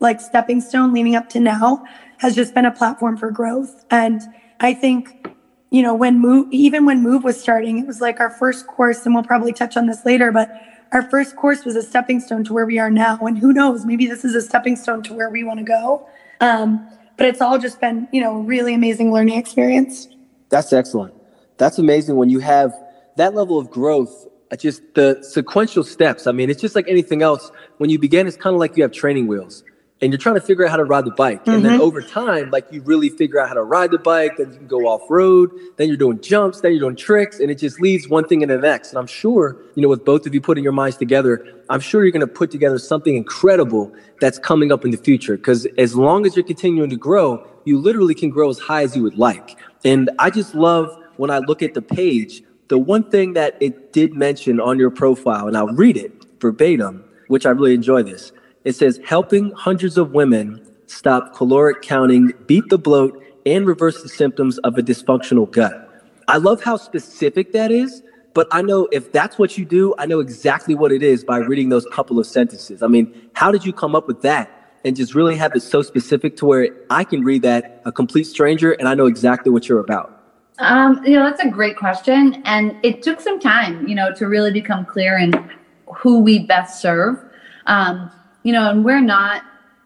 like 0.00 0.20
stepping 0.20 0.60
stone 0.60 0.92
leading 0.92 1.16
up 1.16 1.28
to 1.30 1.40
now 1.40 1.84
has 2.18 2.34
just 2.34 2.54
been 2.54 2.66
a 2.66 2.70
platform 2.70 3.16
for 3.16 3.30
growth. 3.30 3.84
And 3.90 4.20
I 4.60 4.74
think, 4.74 5.28
you 5.70 5.82
know, 5.82 5.94
when 5.94 6.18
move, 6.20 6.48
even 6.52 6.84
when 6.84 7.02
Move 7.02 7.24
was 7.24 7.40
starting, 7.40 7.78
it 7.78 7.86
was 7.86 8.00
like 8.00 8.20
our 8.20 8.30
first 8.30 8.66
course, 8.66 9.04
and 9.06 9.14
we'll 9.14 9.24
probably 9.24 9.52
touch 9.52 9.76
on 9.76 9.86
this 9.86 10.04
later, 10.04 10.30
but 10.30 10.50
our 10.94 11.02
first 11.10 11.34
course 11.34 11.64
was 11.64 11.74
a 11.74 11.82
stepping 11.82 12.20
stone 12.20 12.44
to 12.44 12.54
where 12.54 12.64
we 12.64 12.78
are 12.78 12.90
now. 12.90 13.18
And 13.18 13.36
who 13.36 13.52
knows, 13.52 13.84
maybe 13.84 14.06
this 14.06 14.24
is 14.24 14.34
a 14.34 14.40
stepping 14.40 14.76
stone 14.76 15.02
to 15.02 15.12
where 15.12 15.28
we 15.28 15.42
want 15.42 15.58
to 15.58 15.64
go. 15.64 16.08
Um, 16.40 16.88
but 17.16 17.26
it's 17.26 17.40
all 17.40 17.58
just 17.58 17.80
been, 17.80 18.08
you 18.12 18.20
know, 18.20 18.40
really 18.40 18.74
amazing 18.74 19.12
learning 19.12 19.36
experience. 19.36 20.08
That's 20.50 20.72
excellent. 20.72 21.12
That's 21.58 21.78
amazing 21.78 22.16
when 22.16 22.30
you 22.30 22.38
have 22.38 22.72
that 23.16 23.34
level 23.34 23.58
of 23.58 23.70
growth, 23.70 24.26
uh, 24.52 24.56
just 24.56 24.82
the 24.94 25.20
sequential 25.22 25.82
steps. 25.82 26.28
I 26.28 26.32
mean, 26.32 26.48
it's 26.48 26.60
just 26.60 26.76
like 26.76 26.88
anything 26.88 27.22
else. 27.22 27.50
When 27.78 27.90
you 27.90 27.98
begin, 27.98 28.26
it's 28.26 28.36
kind 28.36 28.54
of 28.54 28.60
like 28.60 28.76
you 28.76 28.84
have 28.84 28.92
training 28.92 29.26
wheels 29.26 29.64
and 30.00 30.12
you're 30.12 30.18
trying 30.18 30.34
to 30.34 30.40
figure 30.40 30.64
out 30.64 30.70
how 30.70 30.76
to 30.76 30.84
ride 30.84 31.04
the 31.04 31.12
bike. 31.12 31.42
Mm-hmm. 31.42 31.50
And 31.50 31.64
then 31.64 31.72
mm-hmm. 31.74 31.82
over 31.82 32.02
time, 32.02 32.50
like 32.50 32.66
you 32.70 32.82
really 32.82 33.08
figure 33.08 33.40
out 33.40 33.48
how 33.48 33.54
to 33.54 33.62
ride 33.62 33.90
the 33.90 33.98
bike, 33.98 34.36
then 34.36 34.52
you 34.52 34.58
can 34.58 34.66
go 34.66 34.86
off 34.86 35.02
road, 35.08 35.50
then 35.76 35.88
you're 35.88 35.96
doing 35.96 36.20
jumps, 36.20 36.60
then 36.60 36.72
you're 36.72 36.80
doing 36.80 36.96
tricks, 36.96 37.38
and 37.38 37.50
it 37.50 37.58
just 37.58 37.80
leads 37.80 38.08
one 38.08 38.26
thing 38.26 38.42
into 38.42 38.56
the 38.56 38.62
next. 38.62 38.90
And 38.90 38.98
I'm 38.98 39.06
sure, 39.06 39.56
you 39.74 39.82
know, 39.82 39.88
with 39.88 40.04
both 40.04 40.26
of 40.26 40.34
you 40.34 40.40
putting 40.40 40.64
your 40.64 40.72
minds 40.72 40.96
together, 40.96 41.46
I'm 41.70 41.80
sure 41.80 42.02
you're 42.02 42.12
going 42.12 42.20
to 42.20 42.26
put 42.26 42.50
together 42.50 42.78
something 42.78 43.16
incredible 43.16 43.92
that's 44.20 44.38
coming 44.38 44.72
up 44.72 44.84
in 44.84 44.90
the 44.90 44.96
future. 44.96 45.36
Because 45.36 45.66
as 45.78 45.94
long 45.94 46.26
as 46.26 46.36
you're 46.36 46.44
continuing 46.44 46.90
to 46.90 46.96
grow, 46.96 47.46
you 47.64 47.78
literally 47.78 48.14
can 48.14 48.30
grow 48.30 48.50
as 48.50 48.58
high 48.58 48.82
as 48.82 48.96
you 48.96 49.02
would 49.02 49.16
like. 49.16 49.58
And 49.84 50.10
I 50.18 50.30
just 50.30 50.54
love 50.54 50.90
when 51.16 51.30
I 51.30 51.38
look 51.38 51.62
at 51.62 51.74
the 51.74 51.82
page, 51.82 52.42
the 52.68 52.78
one 52.78 53.08
thing 53.10 53.34
that 53.34 53.56
it 53.60 53.92
did 53.92 54.14
mention 54.14 54.60
on 54.60 54.78
your 54.78 54.90
profile, 54.90 55.46
and 55.46 55.56
I'll 55.56 55.68
read 55.68 55.96
it 55.96 56.12
verbatim, 56.40 57.04
which 57.28 57.46
I 57.46 57.50
really 57.50 57.74
enjoy 57.74 58.02
this 58.02 58.32
it 58.64 58.74
says 58.74 59.00
helping 59.04 59.52
hundreds 59.52 59.98
of 59.98 60.12
women 60.12 60.66
stop 60.86 61.34
caloric 61.34 61.82
counting, 61.82 62.32
beat 62.46 62.68
the 62.68 62.78
bloat, 62.78 63.22
and 63.46 63.66
reverse 63.66 64.02
the 64.02 64.08
symptoms 64.08 64.58
of 64.58 64.78
a 64.78 64.82
dysfunctional 64.82 65.50
gut. 65.50 65.80
I 66.28 66.38
love 66.38 66.62
how 66.62 66.76
specific 66.76 67.52
that 67.52 67.70
is, 67.70 68.02
but 68.32 68.48
I 68.50 68.62
know 68.62 68.88
if 68.90 69.12
that's 69.12 69.38
what 69.38 69.58
you 69.58 69.64
do, 69.64 69.94
I 69.98 70.06
know 70.06 70.20
exactly 70.20 70.74
what 70.74 70.92
it 70.92 71.02
is 71.02 71.24
by 71.24 71.38
reading 71.38 71.68
those 71.68 71.86
couple 71.92 72.18
of 72.18 72.26
sentences. 72.26 72.82
I 72.82 72.86
mean, 72.86 73.30
how 73.34 73.52
did 73.52 73.64
you 73.64 73.72
come 73.72 73.94
up 73.94 74.06
with 74.06 74.22
that? 74.22 74.50
And 74.84 74.94
just 74.94 75.14
really 75.14 75.36
have 75.36 75.54
it 75.54 75.62
so 75.62 75.80
specific 75.80 76.36
to 76.38 76.46
where 76.46 76.68
I 76.90 77.04
can 77.04 77.22
read 77.22 77.42
that 77.42 77.80
a 77.86 77.92
complete 77.92 78.24
stranger 78.24 78.72
and 78.72 78.86
I 78.86 78.94
know 78.94 79.06
exactly 79.06 79.50
what 79.50 79.66
you're 79.66 79.80
about. 79.80 80.20
Um, 80.58 81.02
you 81.04 81.14
know, 81.14 81.24
that's 81.24 81.42
a 81.42 81.48
great 81.48 81.76
question. 81.76 82.42
And 82.44 82.76
it 82.82 83.02
took 83.02 83.20
some 83.20 83.40
time, 83.40 83.88
you 83.88 83.94
know, 83.94 84.12
to 84.14 84.26
really 84.26 84.52
become 84.52 84.84
clear 84.84 85.18
in 85.18 85.50
who 85.86 86.20
we 86.20 86.40
best 86.40 86.82
serve. 86.82 87.18
Um, 87.66 88.10
you 88.44 88.52
know, 88.52 88.70
and 88.70 88.84
we're 88.84 89.00
not 89.00 89.42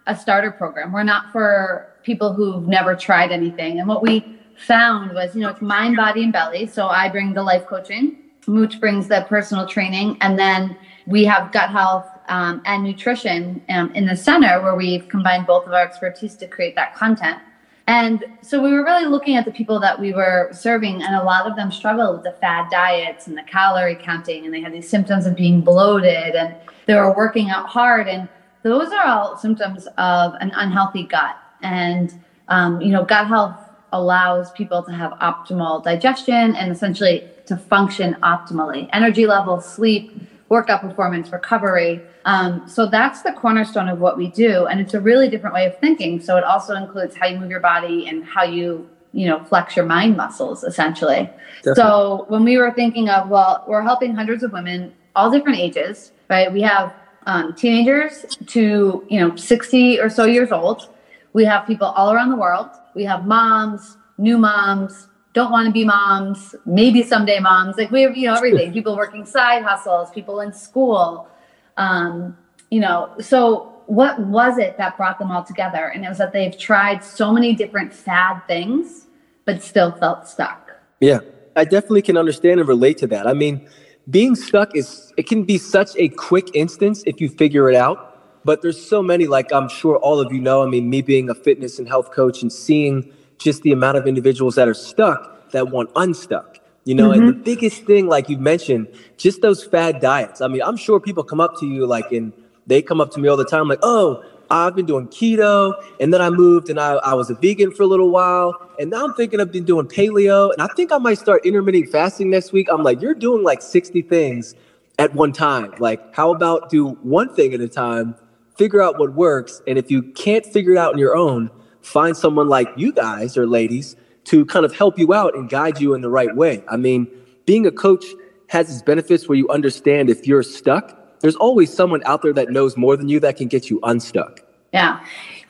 a 0.07 0.15
starter 0.15 0.51
program. 0.51 0.93
We're 0.93 1.05
not 1.05 1.33
for 1.33 1.89
people 2.03 2.33
who've 2.33 2.67
never 2.67 2.95
tried 2.95 3.33
anything. 3.33 3.79
And 3.79 3.89
what 3.89 4.03
we 4.03 4.39
found 4.57 5.15
was, 5.15 5.35
you 5.35 5.41
know, 5.41 5.49
it's 5.49 5.63
mind, 5.63 5.97
body, 5.97 6.25
and 6.25 6.33
belly. 6.33 6.67
So 6.67 6.89
I 6.89 7.09
bring 7.09 7.33
the 7.33 7.43
life 7.43 7.67
coaching, 7.67 8.19
Mooch 8.47 8.81
brings 8.81 9.09
the 9.09 9.25
personal 9.29 9.67
training, 9.67 10.17
and 10.21 10.39
then 10.39 10.77
we 11.07 11.25
have 11.25 11.53
gut 11.53 11.71
health 11.71 12.07
um, 12.29 12.61
and 12.65 12.83
nutrition 12.83 13.63
um, 13.69 13.93
in 13.95 14.07
the 14.07 14.17
center 14.17 14.61
where 14.63 14.75
we've 14.75 15.09
combined 15.09 15.47
both 15.47 15.67
of 15.67 15.73
our 15.73 15.83
expertise 15.83 16.35
to 16.37 16.47
create 16.47 16.75
that 16.75 16.95
content. 16.95 17.39
And 17.87 18.25
so 18.43 18.63
we 18.63 18.73
were 18.73 18.85
really 18.85 19.07
looking 19.07 19.37
at 19.37 19.47
the 19.47 19.51
people 19.51 19.81
that 19.81 19.99
we 19.99 20.13
were 20.13 20.51
serving, 20.53 21.03
and 21.03 21.15
a 21.15 21.23
lot 21.23 21.47
of 21.47 21.57
them 21.57 21.71
struggled 21.71 22.17
with 22.17 22.25
the 22.25 22.39
fad 22.39 22.71
diets 22.71 23.29
and 23.29 23.39
the 23.39 23.43
calorie 23.45 23.97
counting, 23.97 24.45
and 24.45 24.53
they 24.53 24.61
had 24.61 24.73
these 24.73 24.89
symptoms 24.89 25.27
of 25.27 25.37
being 25.37 25.61
bloated, 25.61 26.35
and 26.35 26.55
they 26.87 26.95
were 26.95 27.15
working 27.15 27.49
out 27.51 27.67
hard. 27.67 28.09
And 28.09 28.29
those 28.63 28.93
are 28.93 29.07
all 29.07 29.37
symptoms 29.37 29.87
of 29.99 30.35
an 30.41 30.53
unhealthy 30.55 31.05
gut. 31.05 31.37
And, 31.63 32.13
um, 32.49 32.81
you 32.81 32.93
know, 32.93 33.05
gut 33.05 33.27
health 33.27 33.57
allows 33.93 34.51
people 34.53 34.83
to 34.83 34.93
have 34.93 35.13
optimal 35.13 35.83
digestion 35.83 36.55
and 36.55 36.71
essentially 36.71 37.29
to 37.47 37.57
function 37.57 38.17
optimally 38.23 38.89
energy 38.93 39.27
levels, 39.27 39.67
sleep, 39.67 40.13
workout 40.49 40.81
performance, 40.81 41.31
recovery. 41.31 42.01
Um, 42.25 42.69
so 42.69 42.87
that's 42.87 43.23
the 43.23 43.33
cornerstone 43.33 43.89
of 43.89 44.01
what 44.01 44.17
we 44.17 44.29
do. 44.29 44.67
And 44.67 44.81
it's 44.81 44.95
a 44.95 45.01
really 45.01 45.29
different 45.29 45.55
way 45.55 45.67
of 45.67 45.79
thinking. 45.79 46.21
So 46.21 46.37
it 46.37 46.45
also 46.45 46.75
includes 46.75 47.17
how 47.17 47.27
you 47.27 47.39
move 47.39 47.51
your 47.51 47.61
body 47.61 48.09
and 48.09 48.25
how 48.25 48.45
you 48.45 48.89
you 49.13 49.27
know 49.27 49.43
flex 49.45 49.75
your 49.75 49.87
mind 49.87 50.19
muscles 50.19 50.63
essentially 50.65 51.31
Definitely. 51.63 51.75
so 51.77 52.27
when 52.29 52.45
we 52.45 52.59
were 52.59 52.71
thinking 52.73 53.09
of 53.09 53.31
well 53.31 53.65
we're 53.67 53.83
helping 53.83 54.15
hundreds 54.15 54.43
of 54.43 54.53
women 54.53 54.93
all 55.17 55.31
different 55.31 55.59
ages 55.59 56.13
right 56.29 56.53
we 56.53 56.61
have 56.61 56.93
um, 57.29 57.55
teenagers 57.55 58.27
to 58.47 59.07
you 59.09 59.21
know 59.21 59.37
60 59.37 60.01
or 60.01 60.11
so 60.11 60.25
years 60.25 60.51
old 60.51 60.89
we 61.33 61.45
have 61.45 61.67
people 61.67 61.87
all 61.89 62.13
around 62.13 62.31
the 62.31 62.37
world. 62.37 62.69
We 62.95 63.05
have 63.05 63.27
moms, 63.27 63.97
new 64.19 64.39
moms, 64.39 65.09
don't 65.35 65.53
want 65.53 65.67
to 65.67 65.73
be 65.73 65.85
moms, 65.85 66.55
maybe 66.67 67.03
someday 67.03 67.39
moms. 67.39 67.77
Like 67.77 67.91
we 67.91 68.03
have, 68.03 68.17
you 68.17 68.27
know, 68.27 68.35
everything. 68.35 68.73
people 68.79 68.97
working 68.97 69.25
side 69.25 69.63
hustles, 69.63 70.11
people 70.11 70.41
in 70.41 70.53
school. 70.53 71.29
Um, 71.77 72.37
you 72.71 72.81
know, 72.81 73.15
so 73.21 73.83
what 73.87 74.19
was 74.21 74.59
it 74.59 74.77
that 74.79 74.97
brought 74.97 75.19
them 75.19 75.31
all 75.31 75.45
together? 75.45 75.93
And 75.95 76.05
it 76.05 76.09
was 76.09 76.19
that 76.19 76.33
they've 76.33 76.57
tried 76.59 77.05
so 77.05 77.33
many 77.33 77.55
different 77.55 77.93
fad 77.93 78.43
things, 78.47 79.07
but 79.45 79.63
still 79.63 79.93
felt 79.93 80.27
stuck. 80.27 80.73
Yeah, 81.01 81.21
I 81.55 81.65
definitely 81.65 82.03
can 82.03 82.17
understand 82.17 82.59
and 82.59 82.69
relate 82.69 82.99
to 82.99 83.07
that. 83.09 83.27
I 83.27 83.33
mean, 83.33 83.69
being 84.11 84.35
stuck 84.35 84.75
is 84.75 85.13
it 85.17 85.27
can 85.27 85.45
be 85.45 85.59
such 85.59 85.91
a 85.97 86.09
quick 86.09 86.49
instance 86.55 87.03
if 87.07 87.21
you 87.21 87.29
figure 87.29 87.71
it 87.71 87.77
out. 87.77 88.05
But 88.45 88.63
there's 88.63 88.81
so 88.83 89.03
many, 89.03 89.27
like 89.27 89.53
I'm 89.53 89.69
sure 89.69 89.97
all 89.97 90.21
of 90.21 90.33
you 90.33 90.41
know. 90.41 90.63
I 90.63 90.67
mean, 90.67 90.89
me 90.89 91.03
being 91.03 91.29
a 91.29 91.35
fitness 91.35 91.79
and 91.79 91.87
health 91.87 92.13
coach 92.13 92.41
and 92.41 92.53
seeing 92.53 93.13
just 93.39 93.63
the 93.63 93.73
amount 93.73 93.99
of 93.99 94.07
individuals 94.07 94.55
that 94.55 94.69
are 94.69 94.75
stuck 94.75 95.51
that 95.51 95.71
want 95.71 95.91
unstuck. 95.97 96.59
You 96.85 96.95
know, 96.95 97.11
mm-hmm. 97.11 97.21
and 97.21 97.29
the 97.29 97.33
mm-hmm. 97.33 97.43
biggest 97.43 97.85
thing, 97.85 98.07
like 98.07 98.31
you 98.31 98.39
mentioned, 98.39 98.89
just 99.19 99.43
those 99.43 99.63
fad 99.63 100.01
diets. 100.01 100.41
I 100.41 100.49
mean, 100.49 100.63
I'm 100.63 100.77
sure 100.79 100.99
people 100.99 101.23
come 101.23 101.41
up 101.41 101.59
to 101.61 101.67
you 101.67 101.87
like, 101.87 102.11
and 102.13 102.33
they 102.67 102.81
come 102.81 103.01
up 103.01 103.11
to 103.13 103.21
me 103.21 103.29
all 103.29 103.37
the 103.37 103.45
time, 103.45 103.69
like, 103.69 103.81
oh, 103.83 104.25
I've 104.51 104.75
been 104.75 104.87
doing 104.87 105.09
keto, 105.09 105.75
and 106.01 106.13
then 106.13 106.23
I 106.23 106.31
moved 106.31 106.71
and 106.71 106.81
I, 106.81 106.95
I 106.95 107.15
was 107.15 107.31
a 107.31 107.35
vegan 107.35 107.71
for 107.71 107.83
a 107.83 107.87
little 107.87 108.11
while, 108.11 108.55
and 108.79 108.91
now 108.91 109.05
I'm 109.05 109.15
thinking 109.15 109.41
I've 109.41 109.53
been 109.53 109.65
doing 109.65 109.87
paleo, 109.87 110.53
and 110.53 110.63
I 110.63 110.69
think 110.75 110.91
I 110.91 110.99
might 110.99 111.19
start 111.19 111.45
intermittent 111.45 111.91
fasting 111.91 112.31
next 112.31 112.53
week. 112.53 112.69
I'm 112.71 112.83
like, 112.83 113.01
you're 113.03 113.15
doing 113.15 113.43
like 113.43 113.61
60 113.61 114.03
things 114.03 114.55
at 114.99 115.15
one 115.15 115.33
time. 115.33 115.75
Like, 115.79 116.15
how 116.15 116.33
about 116.35 116.71
do 116.71 116.89
one 117.03 117.35
thing 117.35 117.53
at 117.55 117.61
a 117.61 117.69
time, 117.69 118.15
figure 118.57 118.83
out 118.83 118.99
what 118.99 119.15
works, 119.15 119.61
and 119.67 119.79
if 119.79 119.91
you 119.91 120.03
can't 120.03 120.47
figure 120.47 120.73
it 120.73 120.79
out 120.79 120.95
on 120.95 120.99
your 120.99 121.17
own, 121.17 121.51
find 121.83 122.17
someone 122.17 122.49
like 122.49 122.69
you 122.77 122.93
guys 122.93 123.37
or 123.37 123.47
ladies 123.47 123.97
to 124.25 124.45
kind 124.47 124.65
of 124.65 124.75
help 124.75 124.99
you 124.99 125.15
out 125.15 125.35
and 125.35 125.49
guide 125.49 125.81
you 125.81 125.95
in 125.95 126.01
the 126.01 126.11
right 126.11 126.35
way. 126.37 126.63
I 126.69 126.77
mean, 126.77 127.07
being 127.47 127.67
a 127.67 127.71
coach 127.71 128.05
has 128.49 128.71
its 128.71 128.83
benefits 128.83 129.29
where 129.29 129.37
you 129.37 129.49
understand 129.49 130.11
if 130.11 130.27
you're 130.27 130.43
stuck, 130.43 130.98
there's 131.21 131.37
always 131.37 131.73
someone 131.73 132.03
out 132.05 132.23
there 132.23 132.33
that 132.33 132.51
knows 132.51 132.77
more 132.77 132.97
than 132.97 133.09
you 133.09 133.21
that 133.21 133.37
can 133.37 133.49
get 133.49 133.71
you 133.71 133.81
unstuck. 133.83 134.43
Yeah. 134.73 135.01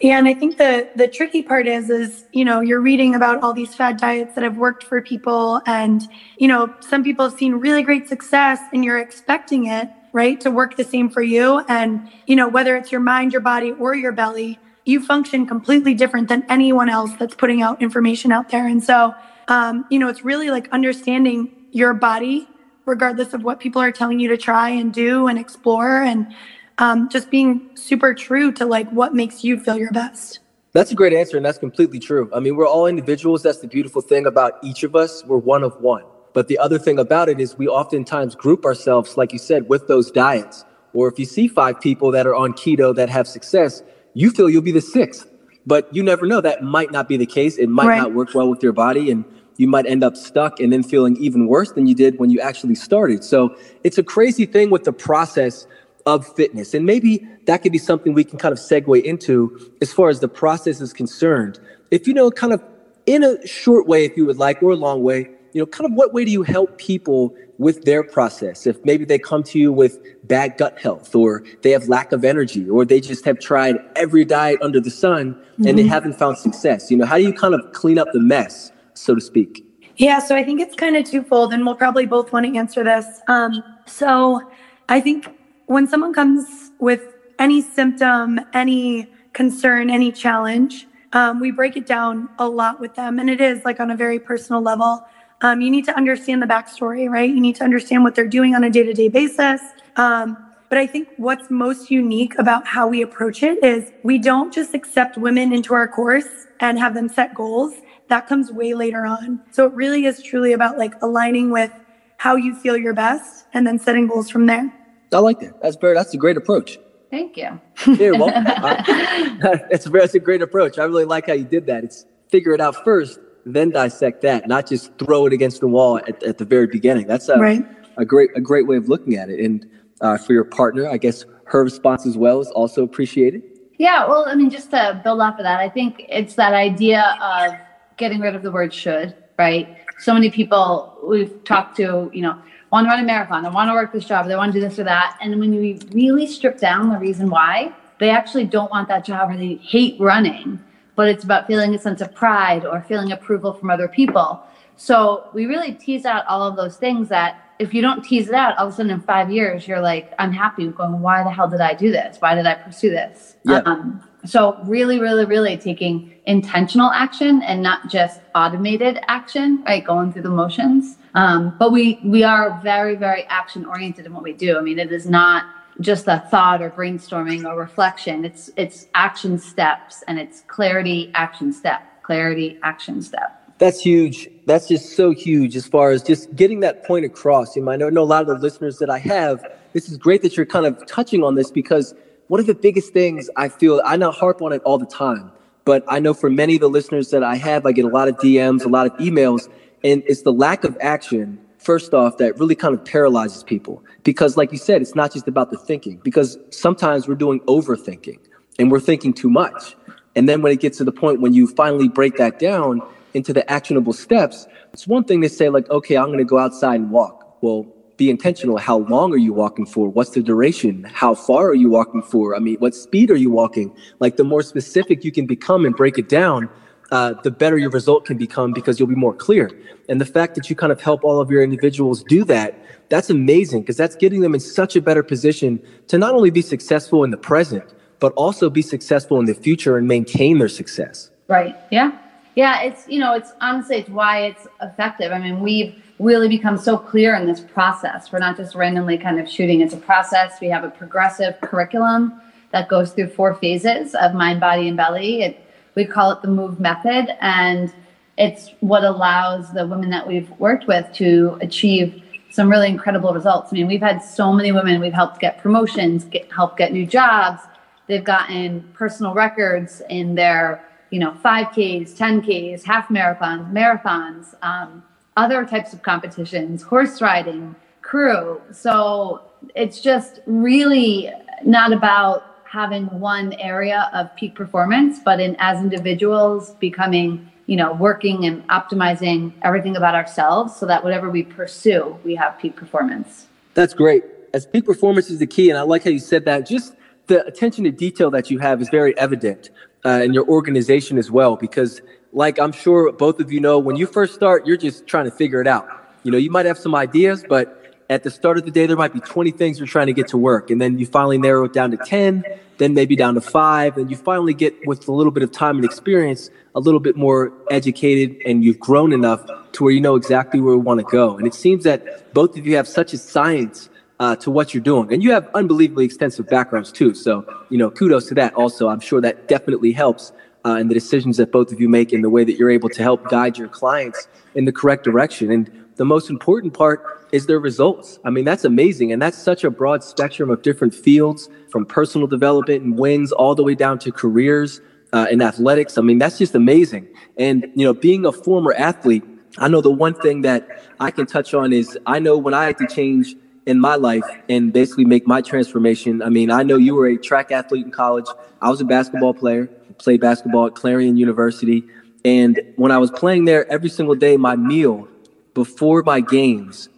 Yeah, 0.01 0.19
and 0.19 0.29
I 0.29 0.35
think 0.35 0.59
the 0.59 0.89
the 0.95 1.09
tricky 1.09 1.43
part 1.43 1.67
is 1.67 1.91
is 1.91 2.25
you 2.33 2.45
know 2.45 2.61
you're 2.61 2.81
reading 2.81 3.17
about 3.17 3.43
all 3.43 3.53
these 3.53 3.75
fad 3.75 3.97
diets 3.97 4.37
that 4.37 4.45
have 4.45 4.57
worked 4.57 4.85
for 4.85 5.03
people, 5.03 5.61
and 5.67 6.03
you 6.39 6.47
know 6.47 6.73
some 6.79 7.03
people 7.03 7.29
have 7.29 7.37
seen 7.37 7.55
really 7.55 7.83
great 7.83 8.09
success, 8.09 8.61
and 8.73 8.85
you're 8.85 9.01
expecting 9.01 9.67
it 9.67 9.89
right 10.13 10.41
to 10.41 10.53
work 10.53 10.77
the 10.77 10.85
same 10.85 11.11
for 11.11 11.23
you, 11.23 11.65
and 11.69 12.09
you 12.29 12.37
know 12.37 12.47
whether 12.49 12.77
it's 12.77 12.93
your 12.93 13.01
mind, 13.01 13.33
your 13.33 13.41
body, 13.41 13.73
or 13.73 13.97
your 13.97 14.13
belly, 14.13 14.57
you 14.85 15.05
function 15.05 15.47
completely 15.47 15.95
different 15.95 16.29
than 16.29 16.45
anyone 16.49 16.89
else 16.89 17.11
that's 17.19 17.35
putting 17.35 17.61
out 17.61 17.83
information 17.83 18.31
out 18.31 18.51
there. 18.51 18.69
And 18.69 18.83
so, 18.83 19.15
um, 19.49 19.85
you 19.91 19.99
know, 19.99 20.09
it's 20.09 20.25
really 20.25 20.51
like 20.51 20.69
understanding 20.71 21.53
your 21.73 21.93
body, 21.93 22.49
regardless 22.89 23.35
of 23.35 23.45
what 23.45 23.61
people 23.61 23.81
are 23.81 23.93
telling 23.93 24.19
you 24.19 24.29
to 24.29 24.37
try 24.37 24.71
and 24.71 24.93
do 24.93 25.29
and 25.29 25.39
explore, 25.39 26.03
and 26.03 26.35
um, 26.79 27.09
just 27.09 27.31
being 27.31 27.71
super 27.75 28.15
true 28.15 28.51
to 28.53 28.67
like 28.67 28.89
what 28.91 29.15
makes 29.15 29.45
you 29.45 29.61
feel 29.61 29.77
your 29.77 29.93
best. 29.93 30.41
That's 30.73 30.93
a 30.93 30.95
great 30.95 31.13
answer, 31.13 31.37
and 31.37 31.47
that's 31.47 31.59
completely 31.59 31.99
true. 31.99 32.31
I 32.35 32.41
mean, 32.41 32.57
we're 32.57 32.67
all 32.67 32.87
individuals. 32.87 33.43
That's 33.43 33.59
the 33.59 33.69
beautiful 33.69 34.03
thing 34.03 34.27
about 34.27 34.55
each 34.63 34.83
of 34.83 34.95
us. 34.95 35.25
We're 35.25 35.39
one 35.39 35.63
of 35.63 35.81
one. 35.81 36.05
But 36.35 36.49
the 36.49 36.59
other 36.59 36.79
thing 36.79 36.99
about 36.99 37.29
it 37.29 37.41
is 37.41 37.57
we 37.57 37.69
oftentimes 37.69 38.35
group 38.35 38.65
ourselves, 38.65 39.17
like 39.17 39.33
you 39.33 39.39
said, 39.39 39.69
with 39.69 39.89
those 39.89 40.11
diets. 40.11 40.65
Or 40.93 41.09
if 41.09 41.19
you 41.19 41.25
see 41.25 41.49
five 41.49 41.81
people 41.81 42.11
that 42.13 42.27
are 42.27 42.35
on 42.35 42.53
keto 42.53 42.95
that 42.95 43.09
have 43.09 43.27
success, 43.27 43.83
you 44.15 44.31
feel 44.31 44.49
you'll 44.49 44.63
be 44.63 44.73
the 44.73 44.81
sixth, 44.81 45.27
but 45.67 45.93
you 45.95 46.03
never 46.03 46.27
know. 46.27 46.41
That 46.41 46.63
might 46.63 46.93
not 46.93 47.09
be 47.09 47.17
the 47.17 47.27
case. 47.27 47.57
It 47.57 47.69
might 47.69 47.87
right. 47.87 47.99
not 47.99 48.15
work 48.15 48.35
well 48.35 48.49
with 48.49 48.63
your 48.63 48.73
body, 48.73 49.11
and 49.11 49.25
you 49.59 49.69
might 49.69 49.87
end 49.87 50.03
up 50.03 50.17
stuck 50.17 50.59
and 50.59 50.73
then 50.73 50.83
feeling 50.83 51.17
even 51.17 51.47
worse 51.47 51.73
than 51.73 51.87
you 51.87 51.95
did 51.95 52.19
when 52.19 52.31
you 52.31 52.41
actually 52.41 52.75
started. 52.75 53.23
So 53.23 53.55
it's 53.85 53.99
a 53.99 54.03
crazy 54.03 54.47
thing 54.47 54.71
with 54.71 54.85
the 54.85 54.93
process 54.93 55.67
of 56.07 56.27
fitness. 56.35 56.73
And 56.73 56.87
maybe 56.87 57.27
that 57.45 57.63
could 57.63 57.73
be 57.73 57.79
something 57.79 58.15
we 58.15 58.25
can 58.25 58.39
kind 58.39 58.53
of 58.53 58.59
segue 58.59 59.03
into 59.03 59.71
as 59.83 59.93
far 59.93 60.09
as 60.09 60.21
the 60.21 60.29
process 60.29 60.81
is 60.81 60.95
concerned. 60.95 61.61
If 61.91 62.07
you 62.07 62.15
know, 62.15 62.31
kind 62.31 62.53
of 62.53 62.63
in 63.05 63.23
a 63.23 63.47
short 63.47 63.87
way, 63.87 64.05
if 64.05 64.17
you 64.17 64.25
would 64.27 64.39
like, 64.39 64.63
or 64.63 64.73
a 64.73 64.77
long 64.77 65.03
way, 65.03 65.29
you 65.53 65.61
know, 65.61 65.67
kind 65.67 65.91
of 65.91 65.97
what 65.97 66.13
way 66.15 66.25
do 66.25 66.31
you 66.31 66.43
help 66.43 66.79
people 66.79 67.35
with 67.59 67.85
their 67.85 68.03
process? 68.05 68.67
If 68.67 68.83
maybe 68.85 69.05
they 69.05 69.19
come 69.19 69.43
to 69.45 69.59
you 69.59 69.73
with 69.73 69.99
bad 70.29 70.57
gut 70.57 70.79
health, 70.79 71.15
or 71.15 71.43
they 71.63 71.71
have 71.71 71.89
lack 71.89 72.13
of 72.13 72.25
energy, 72.25 72.69
or 72.69 72.85
they 72.85 73.01
just 73.01 73.25
have 73.25 73.39
tried 73.41 73.77
every 73.97 74.25
diet 74.25 74.61
under 74.63 74.81
the 74.81 74.91
sun 74.91 75.35
mm-hmm. 75.35 75.67
and 75.67 75.79
they 75.79 75.83
mm-hmm. 75.83 75.91
haven't 75.91 76.19
found 76.19 76.39
success, 76.39 76.91
you 76.91 76.97
know, 76.97 77.07
how 77.07 77.17
do 77.17 77.25
you 77.25 77.33
kind 77.33 77.55
of 77.55 77.73
clean 77.73 77.99
up 77.99 78.09
the 78.13 78.21
mess, 78.21 78.71
so 78.99 79.15
to 79.15 79.21
speak? 79.21 79.65
Yeah, 79.97 80.21
so 80.21 80.37
I 80.37 80.45
think 80.45 80.61
it's 80.61 80.77
kind 80.77 80.97
of 80.97 81.05
twofold, 81.05 81.53
and 81.53 81.67
we'll 81.67 81.75
probably 81.75 82.07
both 82.07 82.33
want 82.33 82.47
to 82.47 82.57
answer 82.57 82.85
this. 82.85 83.21
Um, 83.27 83.63
so 83.87 84.51
I 84.89 85.01
think 85.01 85.29
when 85.67 85.87
someone 85.87 86.15
comes 86.15 86.71
with 86.79 87.15
any 87.39 87.61
symptom, 87.61 88.41
any 88.53 89.11
concern, 89.33 89.91
any 89.91 90.13
challenge, 90.13 90.87
um, 91.13 91.41
we 91.41 91.51
break 91.51 91.77
it 91.77 91.87
down 91.87 92.29
a 92.39 92.49
lot 92.49 92.81
with 92.81 92.95
them, 92.95 93.19
and 93.19 93.29
it 93.29 93.41
is 93.41 93.65
like 93.65 93.81
on 93.81 93.91
a 93.91 93.97
very 93.97 94.21
personal 94.21 94.63
level. 94.63 95.05
Um, 95.41 95.61
you 95.61 95.71
need 95.71 95.85
to 95.87 95.97
understand 95.97 96.43
the 96.43 96.47
backstory, 96.47 97.09
right? 97.09 97.31
You 97.31 97.41
need 97.41 97.57
to 97.57 97.65
understand 97.65 98.05
what 98.05 98.15
they're 98.15 98.29
doing 98.29 98.55
on 98.55 98.65
a 98.65 98.71
day 98.71 98.83
to 98.83 98.93
day 98.93 99.09
basis. 99.09 99.61
Um, 99.97 100.37
but 100.69 100.79
I 100.79 100.87
think 100.87 101.09
what's 101.17 101.51
most 101.51 101.91
unique 101.91 102.39
about 102.39 102.67
how 102.67 102.87
we 102.87 103.03
approach 103.03 103.43
it 103.43 103.63
is 103.65 103.91
we 104.03 104.19
don't 104.19 104.53
just 104.53 104.75
accept 104.75 105.17
women 105.17 105.53
into 105.53 105.73
our 105.75 105.89
course 105.89 106.47
and 106.61 106.79
have 106.79 106.95
them 106.95 107.09
set 107.09 107.35
goals. 107.35 107.75
That 108.09 108.27
comes 108.27 108.51
way 108.51 108.75
later 108.75 109.07
on. 109.07 109.41
So 109.51 109.67
it 109.67 109.73
really 109.73 110.07
is 110.07 110.23
truly 110.23 110.53
about 110.53 110.79
like 110.79 110.95
aligning 111.03 111.51
with 111.51 111.73
how 112.17 112.37
you 112.37 112.55
feel 112.55 112.77
your 112.77 112.95
best 112.95 113.47
and 113.53 113.67
then 113.67 113.79
setting 113.79 114.07
goals 114.07 114.29
from 114.29 114.47
there. 114.47 114.73
I 115.13 115.19
like 115.19 115.41
that. 115.41 115.61
That's 115.63 115.77
very, 115.77 115.95
that's 115.95 116.13
a 116.15 116.19
great 116.19 116.37
approach. 116.37 116.79
Thank 117.11 117.37
you. 117.37 117.61
Yeah, 117.87 118.11
well, 118.13 118.33
I, 118.35 119.61
it's 119.71 119.87
a, 119.87 119.91
that's 119.91 120.15
a 120.15 120.19
great 120.19 120.43
approach. 120.43 120.79
I 120.79 120.85
really 120.85 121.07
like 121.07 121.27
how 121.27 121.33
you 121.33 121.45
did 121.45 121.67
that. 121.67 121.85
It's 121.85 122.05
figure 122.29 122.53
it 122.53 122.61
out 122.61 122.85
first 122.85 123.19
then 123.47 123.71
dissect 123.71 124.21
that, 124.23 124.47
not 124.47 124.67
just 124.67 124.97
throw 124.99 125.27
it 125.27 125.33
against 125.33 125.61
the 125.61 125.69
wall 125.69 125.99
at, 125.99 126.23
at 126.23 126.39
the 126.39 126.45
very 126.45 126.67
beginning. 126.67 127.07
That's 127.07 127.29
a, 127.29 127.39
right. 127.39 127.65
a 127.97 128.05
great 128.05 128.31
a 128.37 128.41
great 128.41 128.67
way 128.67 128.77
of 128.77 128.89
looking 128.89 129.15
at 129.17 129.31
it. 129.31 129.41
And 129.41 129.67
uh, 130.01 130.19
for 130.19 130.33
your 130.33 130.45
partner, 130.45 130.89
I 130.89 130.99
guess 130.99 131.25
her 131.45 131.65
response 131.65 132.07
as 132.07 132.17
well 132.17 132.41
is 132.41 132.49
also 132.49 132.83
appreciated. 132.83 133.43
Yeah, 133.79 134.07
well, 134.07 134.25
I 134.27 134.35
mean, 134.35 134.51
just 134.51 134.71
to 134.73 135.01
build 135.05 135.21
off 135.21 135.39
of 135.39 135.45
that, 135.45 135.61
I 135.61 135.69
think 135.69 136.05
it's 136.09 136.35
that 136.35 136.53
idea 136.53 137.17
of 137.23 137.55
getting 137.99 138.21
rid 138.21 138.35
of 138.35 138.43
the 138.43 138.51
word 138.51 138.73
should, 138.73 139.15
right? 139.39 139.77
So 139.99 140.15
many 140.15 140.31
people 140.31 140.99
we've 141.03 141.43
talked 141.45 141.77
to, 141.77 142.11
you 142.13 142.23
know, 142.23 142.41
want 142.71 142.87
to 142.87 142.91
run 142.91 143.01
a 143.01 143.05
marathon, 143.05 143.43
they 143.43 143.51
want 143.51 143.69
to 143.69 143.75
work 143.75 143.93
this 143.93 144.05
job, 144.05 144.27
they 144.27 144.37
want 144.37 144.53
to 144.53 144.61
do 144.61 144.67
this 144.67 144.79
or 144.79 144.85
that. 144.85 145.19
And 145.21 145.39
when 145.41 145.53
you 145.53 145.79
really 145.93 146.27
strip 146.27 146.59
down 146.59 146.91
the 146.91 146.99
reason 146.99 147.31
why, 147.31 147.73
they 147.99 148.11
actually 148.11 148.45
don't 148.45 148.71
want 148.71 148.89
that 148.89 149.05
job 149.05 149.31
or 149.31 149.37
they 149.37 149.55
hate 149.57 149.99
running 149.99 150.63
but 150.99 151.07
it's 151.07 151.23
about 151.23 151.47
feeling 151.47 151.73
a 151.77 151.79
sense 151.79 152.01
of 152.01 152.13
pride 152.13 152.67
or 152.67 152.83
feeling 152.83 153.13
approval 153.13 153.53
from 153.53 153.71
other 153.71 153.87
people. 153.87 154.43
So 154.75 155.31
we 155.33 155.47
really 155.47 155.71
tease 155.71 156.05
out 156.05 156.27
all 156.27 156.43
of 156.43 156.57
those 156.57 156.77
things 156.77 157.09
that 157.09 157.41
if 157.61 157.73
you 157.73 157.81
don't 157.81 158.03
tease 158.03 158.27
it 158.27 158.35
out, 158.35 158.59
all 158.59 158.67
of 158.67 158.73
a 158.73 158.77
sudden 158.77 158.91
in 158.91 159.01
five 159.03 159.31
years, 159.31 159.69
you're 159.69 159.81
like 159.81 160.13
unhappy, 160.19 160.67
going, 160.67 161.01
why 161.01 161.23
the 161.23 161.31
hell 161.31 161.47
did 161.47 161.61
I 161.61 161.75
do 161.75 161.93
this? 161.93 162.17
Why 162.19 162.35
did 162.35 162.47
I 162.47 162.55
pursue 162.55 162.91
this? 162.91 163.37
Yeah. 163.45 163.59
Um, 163.59 164.03
so 164.25 164.59
really, 164.65 164.99
really, 164.99 165.25
really 165.25 165.57
taking 165.57 166.13
intentional 166.27 166.91
action 166.91 167.43
and 167.43 167.63
not 167.63 167.89
just 167.89 168.21
automated 168.35 168.99
action, 169.09 169.63
right? 169.65 169.85
Going 169.85 170.13
through 170.13 170.23
the 170.23 170.31
motions. 170.31 170.97
Um, 171.15 171.55
but 171.59 171.73
we 171.73 172.01
we 172.05 172.23
are 172.25 172.61
very, 172.63 172.97
very 172.97 173.25
action 173.25 173.65
oriented 173.65 174.07
in 174.07 174.13
what 174.13 174.23
we 174.23 174.33
do. 174.33 174.59
I 174.59 174.61
mean, 174.61 174.79
it 174.79 174.93
is 174.93 175.09
not 175.09 175.47
just 175.81 176.09
a 176.09 176.25
thought 176.31 176.61
or 176.61 176.71
brainstorming 176.71 177.45
or 177.45 177.59
reflection. 177.59 178.25
It's 178.25 178.51
it's 178.57 178.89
action 178.95 179.39
steps 179.39 180.03
and 180.09 180.19
it's 180.19 180.43
clarity, 180.43 181.11
action 181.15 181.53
step, 181.53 182.03
clarity, 182.03 182.59
action 182.63 183.01
step. 183.03 183.35
That's 183.59 183.81
huge. 183.81 184.29
That's 184.47 184.69
just 184.69 184.97
so 184.97 185.11
huge 185.11 185.57
as 185.57 185.67
far 185.67 185.91
as 185.91 186.03
just 186.03 186.35
getting 186.37 186.61
that 186.61 186.85
point 186.85 187.05
across. 187.05 187.57
You 187.57 187.63
might 187.63 187.81
know, 187.81 187.89
know 187.89 188.03
a 188.03 188.05
lot 188.05 188.23
of 188.23 188.29
the 188.29 188.35
listeners 188.35 188.79
that 188.79 188.91
I 188.91 188.99
have. 188.99 189.45
This 189.73 189.89
is 189.89 189.97
great 189.97 190.23
that 190.23 190.37
you're 190.37 190.47
kind 190.47 190.65
of 190.67 190.85
touching 190.87 191.25
on 191.25 191.35
this 191.35 191.51
because 191.51 191.95
one 192.29 192.41
of 192.41 192.47
the 192.47 192.55
biggest 192.55 192.93
things 192.93 193.29
I 193.37 193.49
feel 193.49 193.81
I 193.85 193.97
not 193.97 194.15
harp 194.15 194.43
on 194.43 194.53
it 194.53 194.63
all 194.63 194.79
the 194.79 194.87
time, 194.87 195.33
but 195.65 195.83
I 195.89 195.99
know 195.99 196.15
for 196.15 196.31
many 196.31 196.55
of 196.55 196.61
the 196.61 196.69
listeners 196.69 197.11
that 197.11 197.23
I 197.23 197.37
have, 197.37 197.67
I 197.67 197.73
get 197.73 197.85
a 197.85 197.89
lot 197.89 198.09
of 198.09 198.17
DMs, 198.17 198.65
a 198.65 198.69
lot 198.69 198.87
of 198.87 198.93
emails, 198.99 199.49
and 199.83 200.03
it's 200.07 200.23
the 200.23 200.33
lack 200.33 200.65
of 200.65 200.77
action 200.81 201.39
first 201.59 201.93
off 201.93 202.19
that 202.19 202.39
really 202.39 202.55
kind 202.55 202.75
of 202.75 202.85
paralyzes 202.85 203.43
people. 203.43 203.83
Because 204.05 204.37
like 204.37 204.53
you 204.53 204.59
said 204.59 204.81
it's 204.81 204.95
not 204.95 205.13
just 205.13 205.27
about 205.27 205.51
the 205.51 205.59
thinking 205.59 205.97
because 206.05 206.39
sometimes 206.51 207.09
we're 207.09 207.15
doing 207.15 207.41
overthinking 207.41 208.19
and 208.59 208.71
we're 208.71 208.81
thinking 208.81 209.13
too 209.13 209.31
much. 209.31 209.77
And 210.15 210.29
then 210.29 210.43
when 210.43 210.53
it 210.53 210.61
gets 210.61 210.79
to 210.79 210.85
the 210.85 210.93
point 210.93 211.21
when 211.21 211.33
you 211.33 211.47
finally 211.47 211.89
break 211.89 212.17
that 212.17 212.39
down 212.39 212.81
into 213.15 213.33
the 213.33 213.51
actionable 213.51 213.93
steps 213.93 214.47
it's 214.73 214.87
one 214.87 215.03
thing 215.03 215.23
to 215.23 215.29
say 215.31 215.49
like 215.49 215.69
okay 215.71 215.97
i'm 215.97 216.07
going 216.07 216.19
to 216.19 216.25
go 216.25 216.39
outside 216.39 216.77
and 216.77 216.91
walk. 216.91 217.43
Well 217.43 217.67
be 217.99 218.09
intentional. 218.09 218.57
How 218.57 218.79
long 218.79 219.13
are 219.13 219.19
you 219.19 219.35
walking 219.35 219.67
for? 219.67 219.91
What's 219.91 220.11
the 220.11 220.23
duration? 220.23 220.85
How 220.85 221.15
far 221.15 221.49
are 221.49 221.55
you 221.55 221.69
walking 221.69 222.01
for? 222.01 222.35
I 222.35 222.39
mean, 222.39 222.57
what 222.61 222.75
speed 222.75 223.11
are 223.11 223.17
you 223.17 223.31
walking? 223.31 223.71
Like 224.01 224.17
the 224.17 224.25
more 224.25 224.41
specific 224.41 225.05
you 225.05 225.13
can 225.13 225.27
become 225.27 225.67
and 225.67 225.77
break 225.77 225.99
it 225.99 226.09
down, 226.09 226.49
uh, 226.91 227.15
the 227.23 227.31
better 227.31 227.59
your 227.59 227.71
result 227.71 228.07
can 228.07 228.17
become 228.17 228.53
because 228.53 228.79
you'll 228.79 228.89
be 228.89 228.95
more 228.95 229.13
clear. 229.13 229.51
And 229.89 230.01
the 230.01 230.07
fact 230.07 230.37
that 230.37 230.49
you 230.49 230.57
kind 230.57 230.73
of 230.73 230.81
help 230.81 231.05
all 231.05 231.21
of 231.21 231.31
your 231.31 231.43
individuals 231.43 232.03
do 232.05 232.25
that, 232.25 232.65
that's 232.89 233.11
amazing 233.11 233.63
because 233.63 233.77
that's 233.77 233.97
getting 233.97 234.21
them 234.21 234.33
in 234.33 234.41
such 234.41 234.77
a 234.77 234.81
better 234.81 235.03
position 235.03 235.61
to 235.89 235.99
not 235.99 236.15
only 236.15 236.31
be 236.31 236.41
successful 236.41 237.05
in 237.05 237.11
the 237.11 237.19
present, 237.19 237.75
but 237.99 238.13
also 238.13 238.49
be 238.49 238.63
successful 238.63 239.19
in 239.19 239.27
the 239.27 239.35
future 239.35 239.77
and 239.77 239.89
maintain 239.89 240.39
their 240.39 240.49
success. 240.49 241.11
Right. 241.27 241.57
Yeah. 241.71 241.99
Yeah. 242.39 242.63
It's, 242.63 242.87
you 242.87 243.01
know, 243.01 243.15
it's 243.15 243.33
honestly, 243.41 243.79
it's 243.79 243.89
why 243.89 244.27
it's 244.27 244.47
effective. 244.63 245.11
I 245.11 245.19
mean, 245.19 245.41
we've 245.41 245.83
really 245.99 246.29
become 246.29 246.57
so 246.57 246.79
clear 246.79 247.17
in 247.17 247.27
this 247.27 247.41
process. 247.41 248.13
We're 248.13 248.21
not 248.21 248.37
just 248.37 248.55
randomly 248.55 248.97
kind 248.97 249.19
of 249.19 249.29
shooting. 249.29 249.61
It's 249.61 249.75
a 249.75 249.79
process. 249.79 250.41
We 250.41 250.47
have 250.47 250.63
a 250.63 250.71
progressive 250.71 251.41
curriculum 251.41 252.21
that 252.53 252.69
goes 252.69 252.93
through 252.93 253.09
four 253.09 253.35
phases 253.35 253.97
of 253.97 254.15
mind, 254.15 254.39
body, 254.39 254.69
and 254.69 254.77
belly. 254.77 255.23
It, 255.23 255.45
we 255.75 255.85
call 255.85 256.13
it 256.13 256.23
the 256.23 256.29
move 256.29 256.61
method. 256.61 257.17
And 257.21 257.75
it's 258.17 258.51
what 258.61 258.85
allows 258.85 259.53
the 259.53 259.67
women 259.67 259.91
that 259.91 260.07
we've 260.07 260.31
worked 260.39 260.69
with 260.69 260.87
to 260.93 261.39
achieve 261.41 262.05
some 262.31 262.49
really 262.49 262.69
incredible 262.69 263.13
results. 263.13 263.53
I 263.53 263.57
mean, 263.57 263.67
we've 263.67 263.81
had 263.81 263.99
so 263.99 264.33
many 264.33 264.53
women 264.53 264.81
we've 264.81 264.93
helped 264.93 265.19
get 265.19 265.39
promotions, 265.43 266.05
get 266.05 266.31
help 266.31 266.57
get 266.57 266.73
new 266.73 266.87
jobs. 266.87 267.43
They've 267.89 268.05
gotten 268.05 268.61
personal 268.75 269.13
records 269.13 269.83
in 269.91 270.15
their, 270.15 270.65
you 270.91 270.99
know, 270.99 271.13
5Ks, 271.25 271.97
10Ks, 271.97 272.65
half 272.65 272.89
marathons, 272.89 273.53
marathons, 273.53 274.35
um, 274.43 274.83
other 275.17 275.45
types 275.45 275.73
of 275.73 275.83
competitions, 275.83 276.63
horse 276.63 277.01
riding, 277.03 277.55
crew. 277.83 278.41
So 278.53 279.23
it's 279.55 279.81
just 279.81 280.21
really 280.27 281.11
not 281.45 281.73
about 281.73 282.37
having 282.45 282.87
one 282.99 283.35
area 283.35 283.91
of 283.93 284.15
peak 284.17 284.35
performance, 284.35 284.99
but 285.05 285.21
in 285.21 285.37
as 285.39 285.61
individuals 285.61 286.53
becoming, 286.55 287.31
you 287.47 287.57
know, 287.57 287.75
working 287.75 288.25
and 288.25 288.47
optimizing 288.49 289.33
everything 289.43 289.77
about 289.77 289.95
ourselves 289.95 290.57
so 290.57 290.67
that 290.67 290.83
whatever 290.83 291.11
we 291.11 291.23
pursue, 291.23 291.99
we 292.05 292.15
have 292.15 292.39
peak 292.39 292.57
performance. 292.57 293.27
That's 293.55 293.75
great. 293.75 294.05
As 294.33 294.47
peak 294.47 294.65
performance 294.65 295.11
is 295.11 295.19
the 295.19 295.27
key, 295.27 295.51
and 295.51 295.59
I 295.59 295.63
like 295.63 295.85
how 295.85 295.91
you 295.91 295.99
said 295.99 296.25
that. 296.27 296.47
Just 296.47 296.75
the 297.07 297.27
attention 297.27 297.65
to 297.65 297.71
detail 297.71 298.11
that 298.11 298.31
you 298.31 298.39
have 298.39 298.61
is 298.63 298.69
very 298.69 298.97
evident 298.99 299.51
uh, 299.85 300.03
in 300.03 300.13
your 300.13 300.27
organization 300.29 300.99
as 300.99 301.11
well, 301.11 301.37
because 301.37 301.81
like 302.13 302.39
I'm 302.39 302.53
sure 302.53 302.91
both 302.93 303.21
of 303.21 303.33
you 303.33 303.41
know, 303.41 303.59
when 303.59 303.77
you 303.77 303.87
first 303.87 304.15
start, 304.15 304.47
you're 304.47 304.57
just 304.57 304.87
trying 304.87 305.05
to 305.05 305.11
figure 305.11 305.41
it 305.41 305.47
out. 305.47 305.69
You 306.03 306.13
know, 306.13 306.19
you 306.19 306.31
might 306.31 306.47
have 306.47 306.59
some 306.59 306.75
ideas, 306.75 307.25
but 307.29 307.55
at 307.91 308.03
the 308.03 308.11
start 308.11 308.39
of 308.39 308.45
the 308.45 308.51
day, 308.51 308.67
there 308.67 308.77
might 308.77 308.93
be 308.93 309.01
20 309.01 309.31
things 309.33 309.59
you're 309.59 309.67
trying 309.67 309.87
to 309.87 309.93
get 309.93 310.09
to 310.09 310.19
work. 310.19 310.51
And 310.51 310.61
then 310.61 310.79
you 310.79 310.87
finally 310.87 311.19
narrow 311.19 311.45
it 311.45 311.53
down 311.53 311.71
to 311.71 311.77
10, 311.77 312.23
then 312.59 312.75
maybe 312.75 312.97
down 312.97 313.15
to 313.15 313.21
five. 313.21 313.77
And 313.79 313.91
you 313.91 313.97
finally 313.97 314.35
get, 314.35 314.55
with 314.67 314.87
a 314.89 314.93
little 314.93 315.11
bit 315.11 315.23
of 315.23 315.33
time 315.33 315.57
and 315.57 315.65
experience, 315.65 316.31
a 316.55 316.61
little 316.61 316.81
bit 316.81 316.97
more 316.97 317.33
educated 317.51 318.21
and 318.27 318.45
you've 318.45 318.61
grown 318.61 318.93
enough 318.93 319.25
to 319.53 319.65
where 319.65 319.73
you 319.73 319.81
know 319.81 319.97
exactly 319.97 320.41
where 320.41 320.57
we 320.57 320.63
want 320.63 320.81
to 320.81 320.87
go. 320.87 321.17
And 321.17 321.27
it 321.27 321.35
seems 321.35 321.65
that 321.65 322.13
both 322.13 322.37
of 322.37 322.47
you 322.47 322.57
have 322.57 322.69
such 322.69 322.93
a 322.93 322.99
science 322.99 323.71
uh, 324.01 324.17
to 324.17 324.31
what 324.31 324.55
you're 324.55 324.63
doing. 324.63 324.93
And 324.93 325.03
you 325.03 325.13
have 325.13 325.29
unbelievably 325.35 325.85
extensive 325.85 326.29
backgrounds 326.29 326.71
too. 326.71 326.95
So, 326.95 327.25
you 327.51 327.59
know, 327.59 327.71
kudos 327.71 328.07
to 328.09 328.15
that 328.15 328.35
also. 328.35 328.69
I'm 328.69 328.81
sure 328.81 329.01
that 329.01 329.29
definitely 329.29 329.73
helps 329.73 330.13
uh, 330.45 330.57
in 330.57 330.69
the 330.69 330.75
decisions 330.75 331.17
that 331.17 331.33
both 331.33 331.53
of 331.53 331.61
you 331.61 331.69
make 331.69 331.93
in 331.93 332.03
the 332.03 332.11
way 332.11 332.25
that 332.25 332.37
you're 332.37 332.51
able 332.51 332.69
to 332.71 332.83
help 332.83 333.09
guide 333.09 333.37
your 333.37 333.49
clients 333.49 334.09
in 334.35 334.45
the 334.45 334.53
correct 334.53 334.85
direction. 334.85 335.31
And 335.31 335.51
the 335.77 335.85
most 335.85 336.11
important 336.11 336.55
part 336.55 336.85
is 337.13 337.27
their 337.27 337.41
results. 337.41 337.99
I 338.05 338.11
mean, 338.11 338.25
that's 338.25 338.45
amazing. 338.45 338.93
And 338.93 339.01
that's 339.01 339.19
such 339.19 339.45
a 339.45 339.51
broad 339.51 339.83
spectrum 339.83 340.31
of 340.31 340.43
different 340.43 340.75
fields 340.75 341.29
from 341.51 341.65
personal 341.67 342.07
development 342.07 342.63
and 342.63 342.79
wins 342.79 343.13
all 343.13 343.35
the 343.35 343.43
way 343.43 343.55
down 343.55 343.79
to 343.81 343.93
careers 343.93 344.61
uh, 344.93 345.07
in 345.11 345.23
athletics. 345.23 345.77
I 345.79 345.83
mean, 345.83 345.99
that's 345.99 346.19
just 346.19 346.35
amazing. 346.35 346.89
And, 347.17 347.51
you 347.55 347.65
know, 347.65 347.75
being 347.75 348.07
a 348.07 348.13
former 348.13 348.55
athlete, 348.55 349.05
I 349.39 349.49
know 349.49 349.61
the 349.61 349.71
one 349.71 349.95
thing 349.95 350.23
that 350.23 350.49
I 350.81 350.91
can 350.91 351.07
touch 351.07 351.35
on 351.35 351.53
is 351.53 351.79
I 351.87 351.99
know 351.99 352.17
when 352.17 352.35
I 352.35 352.45
had 352.47 352.59
to 352.59 352.67
change 352.67 353.15
in 353.49 353.59
my 353.59 353.77
life 353.77 354.05
and 354.29 354.53
basically 354.53 354.85
make 354.85 355.07
my 355.07 355.23
transformation. 355.23 356.03
I 356.03 356.11
mean, 356.11 356.31
I 356.31 356.43
know 356.43 356.57
you 356.57 356.75
were 356.75 356.87
a 356.87 356.99
track 356.99 357.33
athlete 357.33 357.65
in 357.65 357.73
college. 357.73 358.05
I 358.43 358.51
was 358.51 358.61
a 358.61 358.65
basketball 358.65 359.15
player, 359.15 359.47
played 359.79 360.03
basketball 360.03 360.49
at 360.49 360.55
Clarion 360.55 360.99
University. 360.99 361.65
And 362.05 362.39
when 362.57 362.71
I 362.71 362.77
was 362.77 362.91
playing 362.91 363.25
there 363.25 363.51
every 363.51 363.71
single 363.71 363.95
day, 363.95 364.19
my 364.19 364.37
meal 364.37 364.87
before 365.33 365.83
my 365.83 366.01
games 366.01 366.69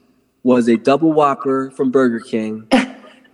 was 0.44 0.68
a 0.68 0.76
double 0.76 1.12
whopper 1.12 1.72
from 1.72 1.90
Burger 1.90 2.20
King, 2.20 2.68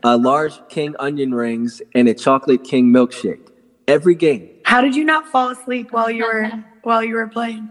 a 0.03 0.17
large 0.17 0.55
king 0.71 0.97
onion 0.99 1.35
rings, 1.35 1.83
and 1.95 2.09
a 2.09 2.15
chocolate 2.15 2.65
king 2.65 2.87
milkshake. 2.91 3.51
Every 3.87 4.15
game. 4.15 4.49
How 4.65 4.81
did 4.81 4.97
you 4.97 5.05
not 5.05 5.29
fall 5.29 5.51
asleep 5.51 5.93
while 5.93 6.11
you 6.11 6.25
were 6.25 6.51
while 6.83 7.05
you 7.05 7.15
were 7.15 7.29
playing? 7.29 7.69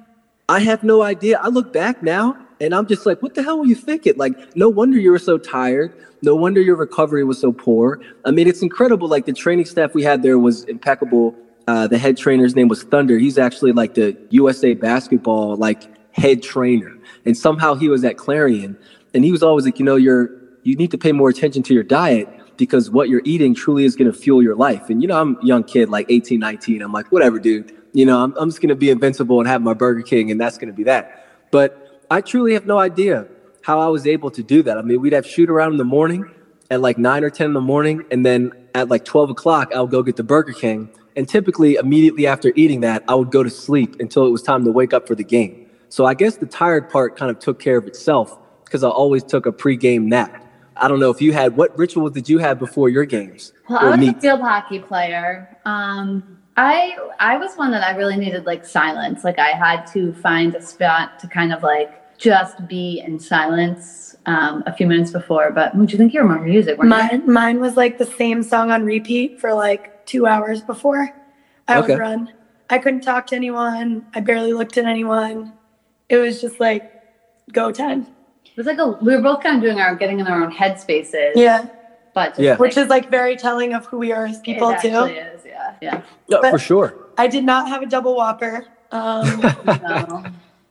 I 0.47 0.59
have 0.59 0.83
no 0.83 1.01
idea. 1.01 1.39
I 1.41 1.49
look 1.49 1.73
back 1.73 2.03
now 2.03 2.44
and 2.59 2.73
I'm 2.73 2.87
just 2.87 3.05
like, 3.05 3.21
what 3.21 3.35
the 3.35 3.43
hell 3.43 3.59
were 3.59 3.65
you 3.65 3.75
thinking? 3.75 4.13
Like, 4.17 4.55
no 4.55 4.69
wonder 4.69 4.97
you 4.97 5.11
were 5.11 5.19
so 5.19 5.37
tired. 5.37 5.93
No 6.21 6.35
wonder 6.35 6.61
your 6.61 6.75
recovery 6.75 7.23
was 7.23 7.39
so 7.39 7.51
poor. 7.51 8.01
I 8.23 8.31
mean, 8.31 8.47
it's 8.47 8.61
incredible. 8.61 9.07
Like 9.07 9.25
the 9.25 9.33
training 9.33 9.65
staff 9.65 9.93
we 9.93 10.03
had 10.03 10.23
there 10.23 10.39
was 10.39 10.63
impeccable. 10.65 11.35
Uh, 11.67 11.87
the 11.87 11.97
head 11.97 12.17
trainer's 12.17 12.55
name 12.55 12.67
was 12.67 12.83
Thunder. 12.83 13.17
He's 13.17 13.37
actually 13.37 13.71
like 13.71 13.95
the 13.95 14.17
USA 14.29 14.73
basketball 14.73 15.55
like 15.55 15.83
head 16.15 16.41
trainer, 16.41 16.95
and 17.25 17.35
somehow 17.37 17.75
he 17.75 17.89
was 17.89 18.03
at 18.05 18.17
Clarion 18.17 18.77
and 19.15 19.23
he 19.23 19.31
was 19.31 19.41
always 19.41 19.65
like, 19.65 19.79
you 19.79 19.85
know, 19.85 19.95
you're 19.95 20.29
you 20.63 20.75
need 20.75 20.91
to 20.91 20.97
pay 20.97 21.11
more 21.11 21.29
attention 21.29 21.63
to 21.63 21.73
your 21.73 21.83
diet 21.83 22.27
because 22.57 22.89
what 22.89 23.09
you're 23.09 23.21
eating 23.23 23.53
truly 23.55 23.85
is 23.85 23.95
going 23.95 24.11
to 24.11 24.17
fuel 24.17 24.43
your 24.43 24.55
life. 24.55 24.89
And 24.89 25.01
you 25.01 25.07
know, 25.07 25.19
I'm 25.19 25.37
a 25.37 25.45
young 25.45 25.63
kid, 25.63 25.89
like 25.89 26.07
18, 26.09 26.39
19. 26.39 26.81
I'm 26.81 26.91
like, 26.91 27.11
whatever, 27.11 27.39
dude. 27.39 27.71
You 27.93 28.05
know, 28.05 28.21
I'm, 28.23 28.35
I'm 28.37 28.49
just 28.49 28.61
going 28.61 28.69
to 28.69 28.75
be 28.75 28.89
invincible 28.89 29.39
and 29.39 29.47
have 29.47 29.61
my 29.61 29.73
Burger 29.73 30.01
King, 30.01 30.29
and 30.31 30.39
that's 30.39 30.57
going 30.57 30.67
to 30.67 30.73
be 30.73 30.83
that. 30.83 31.27
But 31.49 31.84
I 32.09 32.21
truly 32.21 32.53
have 32.53 32.65
no 32.65 32.77
idea 32.77 33.27
how 33.61 33.79
I 33.79 33.87
was 33.87 34.05
able 34.05 34.29
to 34.31 34.43
do 34.43 34.63
that. 34.63 34.77
I 34.77 34.81
mean, 34.81 35.01
we'd 35.01 35.13
have 35.13 35.25
shoot 35.25 35.49
around 35.49 35.71
in 35.71 35.77
the 35.77 35.85
morning 35.85 36.29
at 36.69 36.81
like 36.81 36.97
nine 36.97 37.23
or 37.23 37.29
10 37.29 37.47
in 37.47 37.53
the 37.53 37.61
morning, 37.61 38.05
and 38.11 38.25
then 38.25 38.51
at 38.73 38.89
like 38.89 39.05
12 39.05 39.31
o'clock, 39.31 39.71
I 39.73 39.81
would 39.81 39.91
go 39.91 40.03
get 40.03 40.15
the 40.15 40.23
Burger 40.23 40.53
King. 40.53 40.89
And 41.15 41.27
typically, 41.27 41.75
immediately 41.75 42.27
after 42.27 42.51
eating 42.55 42.81
that, 42.81 43.03
I 43.07 43.15
would 43.15 43.31
go 43.31 43.41
to 43.41 43.49
sleep 43.49 43.99
until 43.99 44.25
it 44.25 44.29
was 44.29 44.41
time 44.41 44.65
to 44.65 44.71
wake 44.71 44.93
up 44.93 45.07
for 45.07 45.15
the 45.15 45.23
game. 45.23 45.67
So 45.89 46.05
I 46.05 46.13
guess 46.13 46.37
the 46.37 46.45
tired 46.45 46.89
part 46.89 47.15
kind 47.15 47.31
of 47.31 47.39
took 47.39 47.59
care 47.59 47.77
of 47.77 47.87
itself 47.87 48.37
because 48.65 48.83
I 48.83 48.89
always 48.89 49.23
took 49.23 49.45
a 49.45 49.51
pregame 49.51 50.03
nap. 50.03 50.43
I 50.75 50.89
don't 50.89 50.99
know 50.99 51.09
if 51.09 51.21
you 51.21 51.31
had 51.31 51.55
what 51.55 51.77
rituals 51.77 52.11
did 52.11 52.27
you 52.27 52.39
have 52.39 52.59
before 52.59 52.89
your 52.89 53.05
games? 53.05 53.53
Well, 53.69 53.79
I 53.79 53.89
was 53.91 53.99
meet? 53.99 54.17
a 54.17 54.19
field 54.19 54.41
hockey 54.41 54.79
player. 54.79 55.57
Um, 55.63 56.34
I 56.57 56.97
I 57.19 57.37
was 57.37 57.55
one 57.55 57.71
that 57.71 57.83
I 57.83 57.95
really 57.95 58.15
needed 58.17 58.45
like 58.45 58.65
silence. 58.65 59.23
Like 59.23 59.39
I 59.39 59.49
had 59.49 59.85
to 59.87 60.13
find 60.13 60.55
a 60.55 60.61
spot 60.61 61.19
to 61.19 61.27
kind 61.27 61.53
of 61.53 61.63
like 61.63 62.17
just 62.17 62.65
be 62.67 63.03
in 63.05 63.19
silence 63.19 64.15
um, 64.25 64.63
a 64.65 64.73
few 64.73 64.87
minutes 64.87 65.11
before. 65.11 65.51
But 65.51 65.75
would 65.75 65.91
you 65.91 65.97
think 65.97 66.13
you 66.13 66.21
were 66.21 66.27
more 66.27 66.39
music? 66.39 66.81
Mine, 66.81 67.23
you? 67.25 67.31
mine 67.31 67.59
was 67.59 67.75
like 67.75 67.97
the 67.97 68.05
same 68.05 68.41
song 68.41 68.71
on 68.71 68.85
repeat 68.85 69.39
for 69.39 69.53
like 69.53 70.05
two 70.05 70.27
hours 70.27 70.61
before 70.61 71.13
I 71.67 71.79
okay. 71.79 71.93
would 71.93 71.99
run. 71.99 72.33
I 72.69 72.77
couldn't 72.79 73.01
talk 73.01 73.27
to 73.27 73.35
anyone. 73.35 74.05
I 74.13 74.21
barely 74.21 74.53
looked 74.53 74.77
at 74.77 74.85
anyone. 74.85 75.53
It 76.09 76.17
was 76.17 76.41
just 76.41 76.59
like 76.59 76.91
go 77.51 77.71
time. 77.71 78.07
It 78.45 78.57
was 78.57 78.65
like 78.65 78.77
a 78.77 78.87
we 79.01 79.15
were 79.15 79.21
both 79.21 79.43
kind 79.43 79.57
of 79.57 79.61
doing 79.61 79.79
our 79.79 79.95
getting 79.95 80.19
in 80.19 80.27
our 80.27 80.43
own 80.43 80.53
headspaces. 80.53 81.31
Yeah. 81.35 81.67
But 82.13 82.39
yeah. 82.39 82.55
which 82.55 82.77
is 82.77 82.87
like 82.87 83.11
very 83.11 83.35
telling 83.35 83.73
of 83.73 83.85
who 83.87 83.97
we 83.97 84.13
are 84.13 84.25
as 84.25 84.39
people 84.39 84.69
it 84.69 84.81
too. 84.81 84.87
Is, 84.87 85.34
yeah. 85.55 85.75
Yeah. 85.81 86.01
yeah 86.27 86.49
for 86.51 86.59
sure. 86.59 87.07
I 87.17 87.27
did 87.27 87.43
not 87.43 87.67
have 87.69 87.81
a 87.81 87.85
double 87.85 88.15
whopper. 88.15 88.65
Um, 88.91 89.41
no. 89.65 90.25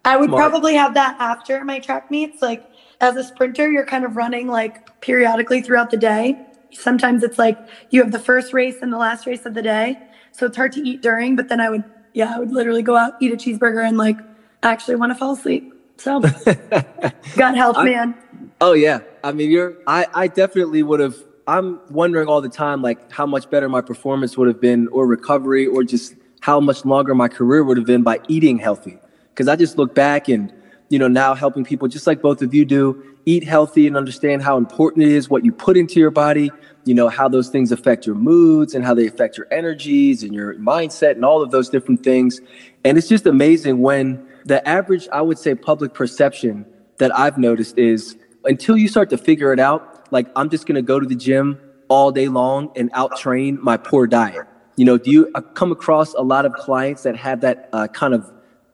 I 0.05 0.17
would 0.17 0.29
Smart. 0.29 0.51
probably 0.51 0.75
have 0.75 0.95
that 0.95 1.17
after 1.19 1.65
my 1.65 1.79
track 1.79 2.11
meets. 2.11 2.43
Like 2.43 2.65
as 3.01 3.17
a 3.17 3.25
sprinter, 3.25 3.71
you're 3.71 3.87
kind 3.87 4.05
of 4.05 4.17
running 4.17 4.49
like 4.49 5.01
periodically 5.01 5.63
throughout 5.63 5.91
the 5.91 5.97
day. 5.97 6.39
Sometimes 6.73 7.23
it's 7.23 7.39
like 7.39 7.59
you 7.91 8.03
have 8.03 8.13
the 8.13 8.19
first 8.19 8.53
race 8.53 8.77
and 8.83 8.93
the 8.93 8.99
last 8.99 9.27
race 9.27 9.47
of 9.47 9.55
the 9.55 9.63
day. 9.63 9.99
So 10.33 10.47
it's 10.47 10.57
hard 10.57 10.73
to 10.73 10.81
eat 10.81 11.01
during, 11.01 11.37
but 11.37 11.49
then 11.49 11.61
I 11.61 11.71
would, 11.71 11.85
yeah, 12.13 12.35
I 12.35 12.39
would 12.41 12.51
literally 12.51 12.83
go 12.83 12.97
out, 12.97 13.15
eat 13.21 13.33
a 13.33 13.37
cheeseburger, 13.37 13.87
and 13.87 13.97
like 13.97 14.19
actually 14.63 14.97
want 14.97 15.13
to 15.13 15.15
fall 15.15 15.33
asleep. 15.33 15.73
So 15.97 16.21
God 17.37 17.55
help, 17.55 17.79
I, 17.79 17.85
man. 17.85 18.15
Oh 18.61 18.73
yeah. 18.73 19.01
I 19.23 19.33
mean, 19.33 19.51
you're. 19.51 19.77
I 19.87 20.07
I 20.13 20.27
definitely 20.29 20.83
would 20.83 21.01
have. 21.01 21.17
I'm 21.47 21.81
wondering 21.91 22.29
all 22.29 22.41
the 22.41 22.49
time, 22.49 22.83
like 22.83 23.11
how 23.13 23.27
much 23.27 23.51
better 23.51 23.69
my 23.69 23.81
performance 23.81 24.37
would 24.37 24.49
have 24.49 24.61
been, 24.61 24.89
or 24.89 25.07
recovery, 25.07 25.67
or 25.67 25.85
just 25.85 26.15
how 26.41 26.61
much 26.61 26.85
longer 26.85 27.15
my 27.15 27.29
career 27.29 27.63
would 27.63 27.77
have 27.77 27.87
been 27.87 28.03
by 28.03 28.21
eating 28.29 28.59
healthy. 28.59 28.99
Because 29.31 29.49
I 29.49 29.57
just 29.57 29.77
look 29.79 29.95
back 29.95 30.29
and 30.29 30.53
you 30.91 30.99
know 30.99 31.09
now 31.09 31.35
helping 31.35 31.65
people 31.65 31.89
just 31.89 32.07
like 32.07 32.21
both 32.21 32.43
of 32.43 32.53
you 32.55 32.65
do 32.65 33.03
eat 33.27 33.43
healthy 33.43 33.87
and 33.87 33.97
understand 33.97 34.43
how 34.43 34.59
important 34.59 35.03
it 35.05 35.11
is 35.11 35.31
what 35.31 35.43
you 35.43 35.51
put 35.51 35.79
into 35.79 35.99
your 35.99 36.11
body 36.11 36.51
you 36.85 36.95
know 36.95 37.09
how 37.09 37.27
those 37.27 37.49
things 37.49 37.73
affect 37.73 38.05
your 38.05 38.15
moods 38.15 38.75
and 38.75 38.85
how 38.85 38.93
they 38.93 39.07
affect 39.07 39.39
your 39.39 39.47
energies 39.51 40.23
and 40.23 40.35
your 40.35 40.55
mindset 40.57 41.13
and 41.13 41.25
all 41.25 41.43
of 41.43 41.51
those 41.51 41.71
different 41.71 42.05
things 42.05 42.43
and 42.85 42.99
it's 42.99 43.09
just 43.09 43.25
amazing 43.25 43.81
when 43.81 44.25
the 44.45 44.67
average, 44.69 45.09
I 45.13 45.23
would 45.23 45.39
say, 45.39 45.55
public 45.55 45.95
perception 45.95 46.67
that 46.99 47.17
I've 47.19 47.39
noticed 47.39 47.79
is 47.79 48.17
until 48.45 48.77
you 48.77 48.89
start 48.89 49.11
to 49.11 49.19
figure 49.19 49.53
it 49.53 49.59
out, 49.59 49.94
like 50.15 50.29
I'm 50.37 50.49
just 50.49 50.67
going 50.67 50.77
to 50.77 50.83
go 50.83 50.99
to 50.99 51.07
the 51.07 51.17
gym 51.17 51.61
all 51.89 52.11
day 52.11 52.29
long 52.29 52.71
and 52.77 52.89
out 52.95 53.15
train 53.17 53.59
my 53.61 53.77
poor 53.77 54.07
diet. 54.07 54.47
You 54.77 54.87
know, 54.87 54.97
do 54.97 55.11
you 55.11 55.31
come 55.55 55.73
across 55.73 56.15
a 56.15 56.23
lot 56.23 56.47
of 56.47 56.53
clients 56.55 57.03
that 57.03 57.17
have 57.17 57.41
that 57.43 57.69
uh, 57.73 57.89
kind 57.89 58.15
of 58.15 58.25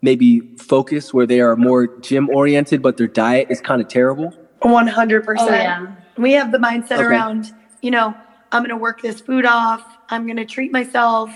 maybe 0.03 0.43
focus 0.59 1.13
where 1.13 1.27
they 1.27 1.41
are 1.41 1.57
more 1.57 1.89
gym 2.01 2.29
oriented, 2.31 2.81
but 2.81 2.97
their 2.97 3.09
diet 3.09 3.49
is 3.51 3.61
kind 3.61 3.81
of 3.81 3.89
terrible? 3.89 4.33
100%. 4.63 5.25
Oh, 5.39 5.47
yeah. 5.51 5.87
We 6.17 6.33
have 6.33 6.53
the 6.53 6.59
mindset 6.59 6.93
Okay. 6.93 7.03
around, 7.03 7.53
you 7.83 7.91
know, 7.91 8.15
I'm 8.53 8.63
going 8.63 8.71
to 8.71 8.77
work 8.77 9.03
this 9.03 9.21
food 9.21 9.45
off. 9.47 9.83
I'm 10.11 10.27
going 10.27 10.37
to 10.37 10.45
treat 10.45 10.73
myself. 10.73 11.31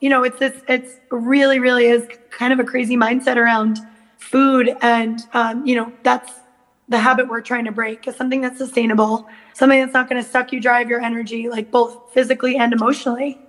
You 0.00 0.10
know, 0.10 0.24
it's 0.24 0.38
this, 0.38 0.62
it's 0.68 0.96
really, 1.10 1.60
really 1.60 1.86
is 1.86 2.06
kind 2.30 2.52
of 2.52 2.58
a 2.58 2.64
crazy 2.64 2.96
mindset 2.96 3.36
around 3.36 3.78
food. 4.18 4.76
And, 4.82 5.20
um, 5.32 5.64
you 5.66 5.76
know, 5.76 5.92
that's 6.02 6.32
the 6.88 6.98
habit 6.98 7.28
we're 7.28 7.40
trying 7.40 7.64
to 7.64 7.72
break 7.72 8.06
is 8.06 8.14
something 8.16 8.40
that's 8.40 8.58
sustainable, 8.58 9.26
something 9.54 9.80
that's 9.80 9.94
not 9.94 10.08
going 10.08 10.22
to 10.22 10.28
suck 10.28 10.52
you 10.52 10.60
dry 10.60 10.80
of 10.80 10.88
your 10.88 11.00
energy, 11.00 11.48
like 11.48 11.70
both 11.70 12.12
physically 12.12 12.56
and 12.56 12.72
emotionally. 12.72 13.40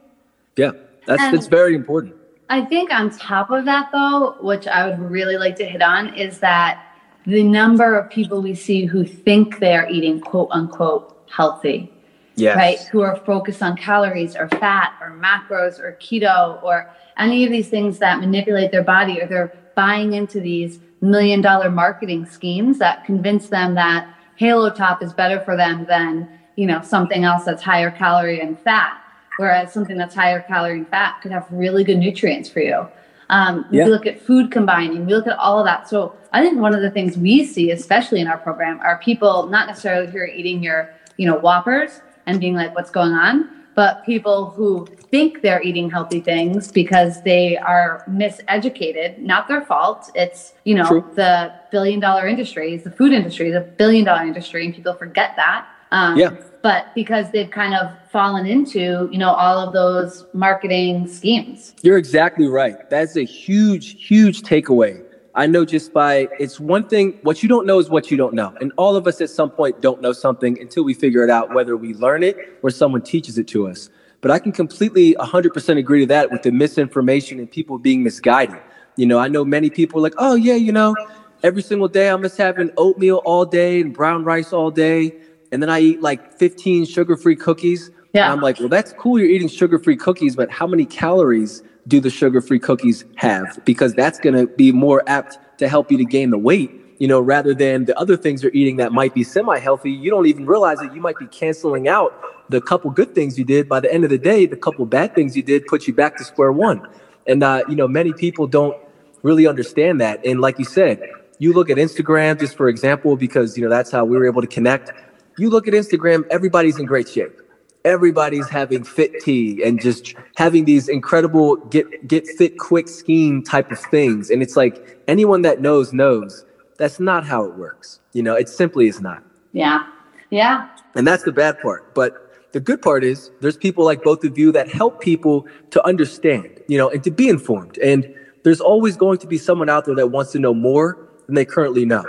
Yeah, 0.56 0.72
that's 1.06 1.22
And- 1.22 1.36
that's 1.36 1.48
very 1.48 1.76
important. 1.76 2.16
I 2.48 2.62
think 2.62 2.94
on 2.94 3.10
top 3.10 3.50
of 3.50 3.66
that, 3.66 3.90
though, 3.92 4.36
which 4.40 4.68
I 4.68 4.88
would 4.88 5.00
really 5.00 5.36
like 5.38 5.56
to 5.56 5.66
hit 5.66 5.82
on, 5.82 6.14
is 6.14 6.40
that 6.40 6.80
the 7.26 7.42
number 7.42 7.98
of 7.98 8.10
people 8.12 8.40
we 8.42 8.54
see 8.54 8.86
who 8.86 9.04
think 9.04 9.58
they're 9.60 9.90
eating 9.90 10.20
quote 10.22 10.50
unquote 10.52 11.18
healthy, 11.28 11.92
Yes. 12.36 12.56
right? 12.56 12.78
Who 12.92 13.02
are 13.02 13.16
focused 13.16 13.64
on 13.64 13.76
calories 13.76 14.36
or 14.36 14.48
fat 14.48 14.94
or 15.02 15.10
macros 15.20 15.80
or 15.80 15.98
keto 16.00 16.62
or 16.64 16.92
any 17.18 17.44
of 17.46 17.52
these 17.52 17.68
things 17.68 17.98
that 17.98 18.20
manipulate 18.20 18.72
their 18.72 18.84
body, 18.84 19.20
or 19.20 19.26
they're 19.26 19.52
buying 19.74 20.14
into 20.14 20.40
these 20.40 20.80
million 21.06 21.42
dollar 21.42 21.70
marketing 21.70 22.26
schemes 22.26 22.78
that 22.80 23.06
convince 23.06 23.50
them 23.50 23.76
that 23.76 24.14
Halo 24.36 24.70
Top 24.70 25.02
is 25.02 25.14
better 25.14 25.40
for 25.42 25.56
them 25.56 25.86
than, 25.86 26.28
you 26.56 26.66
know, 26.66 26.82
something 26.82 27.24
else 27.24 27.46
that's 27.46 27.64
higher 27.64 27.92
calorie 27.92 28.42
and 28.42 28.60
fat. 28.60 29.02
Whereas 29.38 29.74
something 29.74 29.98
that's 29.98 30.16
higher 30.16 30.42
calorie 30.42 30.78
and 30.80 30.88
fat 30.88 31.22
could 31.22 31.32
have 31.32 31.48
really 31.52 31.84
good 31.84 31.98
nutrients 31.98 32.50
for 32.50 32.62
you. 32.62 32.88
Um, 33.30 33.66
Yeah. 33.72 33.86
We 33.86 33.92
look 33.92 34.06
at 34.06 34.22
food 34.22 34.52
combining, 34.52 35.06
we 35.06 35.14
look 35.14 35.28
at 35.28 35.38
all 35.38 35.60
of 35.60 35.66
that. 35.66 35.90
So 35.90 36.16
I 36.32 36.42
think 36.42 36.60
one 36.60 36.76
of 36.76 36.82
the 36.82 36.92
things 36.92 37.18
we 37.18 37.44
see, 37.46 37.72
especially 37.72 38.22
in 38.22 38.28
our 38.28 38.38
program, 38.38 38.80
are 38.82 38.98
people 39.00 39.48
not 39.48 39.68
necessarily 39.68 40.08
who 40.12 40.20
are 40.20 40.28
eating 40.28 40.62
your, 40.64 40.90
you 41.18 41.28
know, 41.28 41.38
Whoppers 41.38 42.02
and 42.28 42.40
being 42.40 42.56
like, 42.56 42.74
what's 42.76 42.92
going 42.92 43.14
on? 43.14 43.55
But 43.76 44.06
people 44.06 44.52
who 44.52 44.88
think 45.12 45.42
they're 45.42 45.62
eating 45.62 45.90
healthy 45.90 46.22
things 46.22 46.72
because 46.72 47.22
they 47.24 47.58
are 47.58 48.04
miseducated, 48.10 49.20
not 49.20 49.48
their 49.48 49.62
fault. 49.62 50.12
It's, 50.16 50.54
you 50.64 50.76
know, 50.76 50.88
True. 50.88 51.12
the 51.16 51.54
billion 51.72 52.00
dollar 52.00 52.28
industry, 52.28 52.74
is 52.74 52.84
the 52.84 52.92
food 52.92 53.12
industry 53.14 53.52
the 53.52 53.62
billion 53.62 54.06
dollar 54.06 54.24
industry, 54.24 54.66
and 54.66 54.74
people 54.74 54.94
forget 54.94 55.36
that. 55.36 55.68
Um, 55.92 56.18
Yeah. 56.18 56.32
But 56.62 56.96
because 56.96 57.30
they've 57.32 57.52
kind 57.52 57.76
of 57.76 57.92
fallen 58.10 58.48
into, 58.48 59.08
you 59.12 59.20
know, 59.20 59.32
all 59.32 59.60
of 59.60 59.72
those 59.72 60.26
marketing 60.34 61.08
schemes. 61.08 61.76
You're 61.84 62.00
exactly 62.00 62.48
right. 62.48 62.90
That's 62.90 63.16
a 63.18 63.24
huge, 63.24 64.04
huge 64.04 64.42
takeaway. 64.42 65.05
I 65.36 65.48
know 65.48 65.66
just 65.66 65.92
by 65.92 66.30
it's 66.40 66.60
one 66.60 66.88
thing, 66.88 67.20
what 67.24 67.44
you 67.44 67.50
don't 67.50 67.66
know 67.66 67.80
is 67.80 67.90
what 67.90 68.10
you 68.10 68.16
don't 68.16 68.34
know. 68.34 68.56
And 68.62 68.72
all 68.78 68.96
of 68.96 69.06
us 69.06 69.20
at 69.20 69.30
some 69.30 69.52
point 69.52 69.82
don't 69.82 70.02
know 70.02 70.14
something 70.14 70.60
until 70.60 70.84
we 70.84 70.94
figure 70.94 71.24
it 71.26 71.30
out, 71.30 71.54
whether 71.54 71.76
we 71.76 71.94
learn 71.94 72.24
it 72.24 72.38
or 72.62 72.70
someone 72.70 73.02
teaches 73.02 73.38
it 73.38 73.48
to 73.50 73.68
us. 73.68 73.90
But 74.22 74.32
I 74.32 74.40
can 74.40 74.54
completely 74.54 75.14
100% 75.16 75.78
agree 75.78 76.00
to 76.00 76.06
that 76.08 76.32
with 76.32 76.44
the 76.44 76.52
misinformation 76.52 77.38
and 77.38 77.52
people 77.52 77.78
being 77.78 78.02
misguided. 78.02 78.60
You 78.96 79.06
know, 79.06 79.20
I 79.20 79.28
know 79.28 79.44
many 79.44 79.70
people 79.70 80.00
are 80.00 80.04
like, 80.04 80.16
oh, 80.18 80.36
yeah, 80.36 80.56
you 80.56 80.72
know, 80.72 80.96
every 81.44 81.62
single 81.62 81.90
day 81.90 82.10
I'm 82.10 82.22
just 82.22 82.38
having 82.38 82.72
oatmeal 82.78 83.22
all 83.26 83.46
day 83.46 83.82
and 83.82 83.94
brown 83.94 84.24
rice 84.24 84.54
all 84.54 84.72
day. 84.72 85.14
And 85.52 85.62
then 85.62 85.70
I 85.70 85.82
eat 85.82 86.02
like 86.02 86.40
15 86.40 86.86
sugar 86.86 87.18
free 87.18 87.36
cookies. 87.36 87.92
Yeah. 88.14 88.24
And 88.24 88.34
I'm 88.34 88.42
like, 88.42 88.58
well, 88.60 88.70
that's 88.70 88.94
cool. 88.94 89.20
You're 89.20 89.30
eating 89.30 89.50
sugar 89.50 89.78
free 89.78 89.98
cookies, 89.98 90.38
but 90.38 90.50
how 90.50 90.66
many 90.66 90.86
calories 90.86 91.62
do 91.88 92.00
the 92.00 92.10
sugar 92.10 92.42
free 92.42 92.60
cookies 92.60 93.06
have? 93.16 93.60
Because 93.66 93.94
that's 93.94 94.20
going 94.20 94.36
to 94.36 94.48
be 94.56 94.72
more 94.72 95.04
apt 95.08 95.38
to 95.60 95.68
help 95.68 95.92
you 95.92 95.98
to 95.98 96.06
gain 96.06 96.30
the 96.30 96.38
weight, 96.38 96.72
you 97.00 97.08
know, 97.08 97.20
rather 97.20 97.54
than 97.54 97.86
the 97.86 97.98
other 97.98 98.18
things 98.18 98.44
you're 98.44 98.52
eating 98.54 98.78
that 98.78 98.92
might 98.92 99.14
be 99.14 99.24
semi 99.24 99.60
healthy. 99.60 99.92
You 99.92 100.10
don't 100.10 100.26
even 100.26 100.46
realize 100.46 100.80
that 100.80 100.94
you 100.94 101.02
might 101.02 101.18
be 101.18 101.28
canceling 101.28 101.88
out 101.88 102.14
the 102.50 102.62
couple 102.62 102.92
good 102.92 103.14
things 103.16 103.38
you 103.38 103.46
did. 103.46 103.68
By 103.70 103.80
the 103.80 103.92
end 103.94 104.04
of 104.04 104.10
the 104.10 104.18
day, 104.18 104.46
the 104.46 104.58
couple 104.58 104.86
bad 104.86 105.16
things 105.16 105.36
you 105.36 105.44
did 105.44 105.66
put 105.68 105.88
you 105.88 105.94
back 105.94 106.18
to 106.18 106.24
square 106.24 106.52
one. 106.52 106.82
And, 107.28 107.44
uh, 107.44 107.64
you 107.68 107.76
know, 107.76 107.88
many 107.88 108.14
people 108.14 108.48
don't 108.48 108.76
really 109.24 109.48
understand 109.48 110.00
that. 110.02 110.24
And 110.26 110.42
like 110.42 110.60
you 110.60 110.66
said, 110.66 111.02
you 111.40 111.54
look 111.54 111.70
at 111.70 111.78
Instagram, 111.78 112.40
just 112.40 112.56
for 112.56 112.70
example, 112.70 113.18
because, 113.18 113.58
you 113.58 113.64
know, 113.64 113.70
that's 113.70 113.92
how 113.92 114.06
we 114.06 114.18
were 114.18 114.26
able 114.26 114.42
to 114.42 114.48
connect. 114.48 114.92
You 115.38 115.50
look 115.50 115.68
at 115.68 115.74
Instagram, 115.74 116.24
everybody's 116.30 116.80
in 116.80 116.86
great 116.86 117.10
shape 117.10 117.42
everybody's 117.86 118.50
having 118.50 118.84
fit 118.84 119.22
tea 119.22 119.64
and 119.64 119.80
just 119.80 120.16
having 120.36 120.66
these 120.66 120.90
incredible 120.90 121.56
get 121.68 122.08
get 122.08 122.28
fit 122.28 122.58
quick 122.58 122.90
scheme 122.90 123.42
type 123.44 123.72
of 123.72 123.80
things. 123.80 124.30
And 124.30 124.42
it's 124.42 124.58
like 124.58 125.00
anyone 125.08 125.44
that 125.44 125.62
knows 125.62 125.94
knows. 125.94 126.44
That's 126.78 127.00
not 127.00 127.26
how 127.26 127.46
it 127.46 127.56
works. 127.56 128.02
You 128.12 128.24
know 128.24 128.36
it 128.36 128.50
simply 128.50 128.88
is 128.88 129.00
not. 129.00 129.24
Yeah. 129.54 129.86
Yeah. 130.32 130.68
and 130.96 131.08
that's 131.08 131.24
the 131.24 131.32
bad 131.32 131.62
part. 131.62 131.94
But 131.94 132.52
the 132.52 132.60
good 132.60 132.82
part 132.82 133.04
is 133.04 133.32
there's 133.42 133.56
people 133.56 133.86
like 133.86 134.04
both 134.04 134.24
of 134.26 134.38
you 134.38 134.52
that 134.52 134.68
help 134.68 135.00
people 135.00 135.46
to 135.70 135.86
understand 135.86 136.60
you 136.68 136.78
know 136.78 136.90
and 136.90 137.04
to 137.04 137.12
be 137.12 137.30
informed. 137.30 137.78
And 137.78 138.14
there's 138.44 138.60
always 138.60 138.98
going 138.98 139.20
to 139.20 139.28
be 139.28 139.38
someone 139.38 139.70
out 139.70 139.86
there 139.86 139.96
that 139.96 140.08
wants 140.08 140.32
to 140.34 140.40
know 140.40 140.54
more 140.54 140.98
than 141.28 141.36
they 141.36 141.46
currently 141.46 141.86
know. 141.86 142.04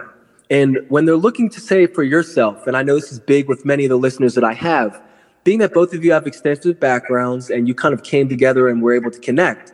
And 0.49 0.79
when 0.89 1.07
they're 1.07 1.17
looking 1.17 1.49
to 1.51 1.61
say 1.61 1.87
for 1.87 2.05
yourself 2.05 2.67
and 2.67 2.77
i 2.77 2.83
know 2.83 2.95
this 2.95 3.11
is 3.13 3.19
big 3.19 3.49
with 3.49 3.65
many 3.65 3.85
of 3.85 3.91
the 3.91 3.99
listeners 3.99 4.35
that 4.35 4.45
i 4.45 4.53
have 4.53 5.03
being 5.47 5.61
that 5.61 5.73
both 5.73 5.95
of 5.95 6.05
you 6.05 6.11
have 6.13 6.27
extensive 6.27 6.79
backgrounds 6.81 7.51
and 7.51 7.69
you 7.69 7.75
kind 7.75 7.95
of 7.95 8.03
came 8.03 8.29
together 8.29 8.69
and 8.69 8.83
were 8.83 8.93
able 8.93 9.13
to 9.13 9.21
connect 9.21 9.73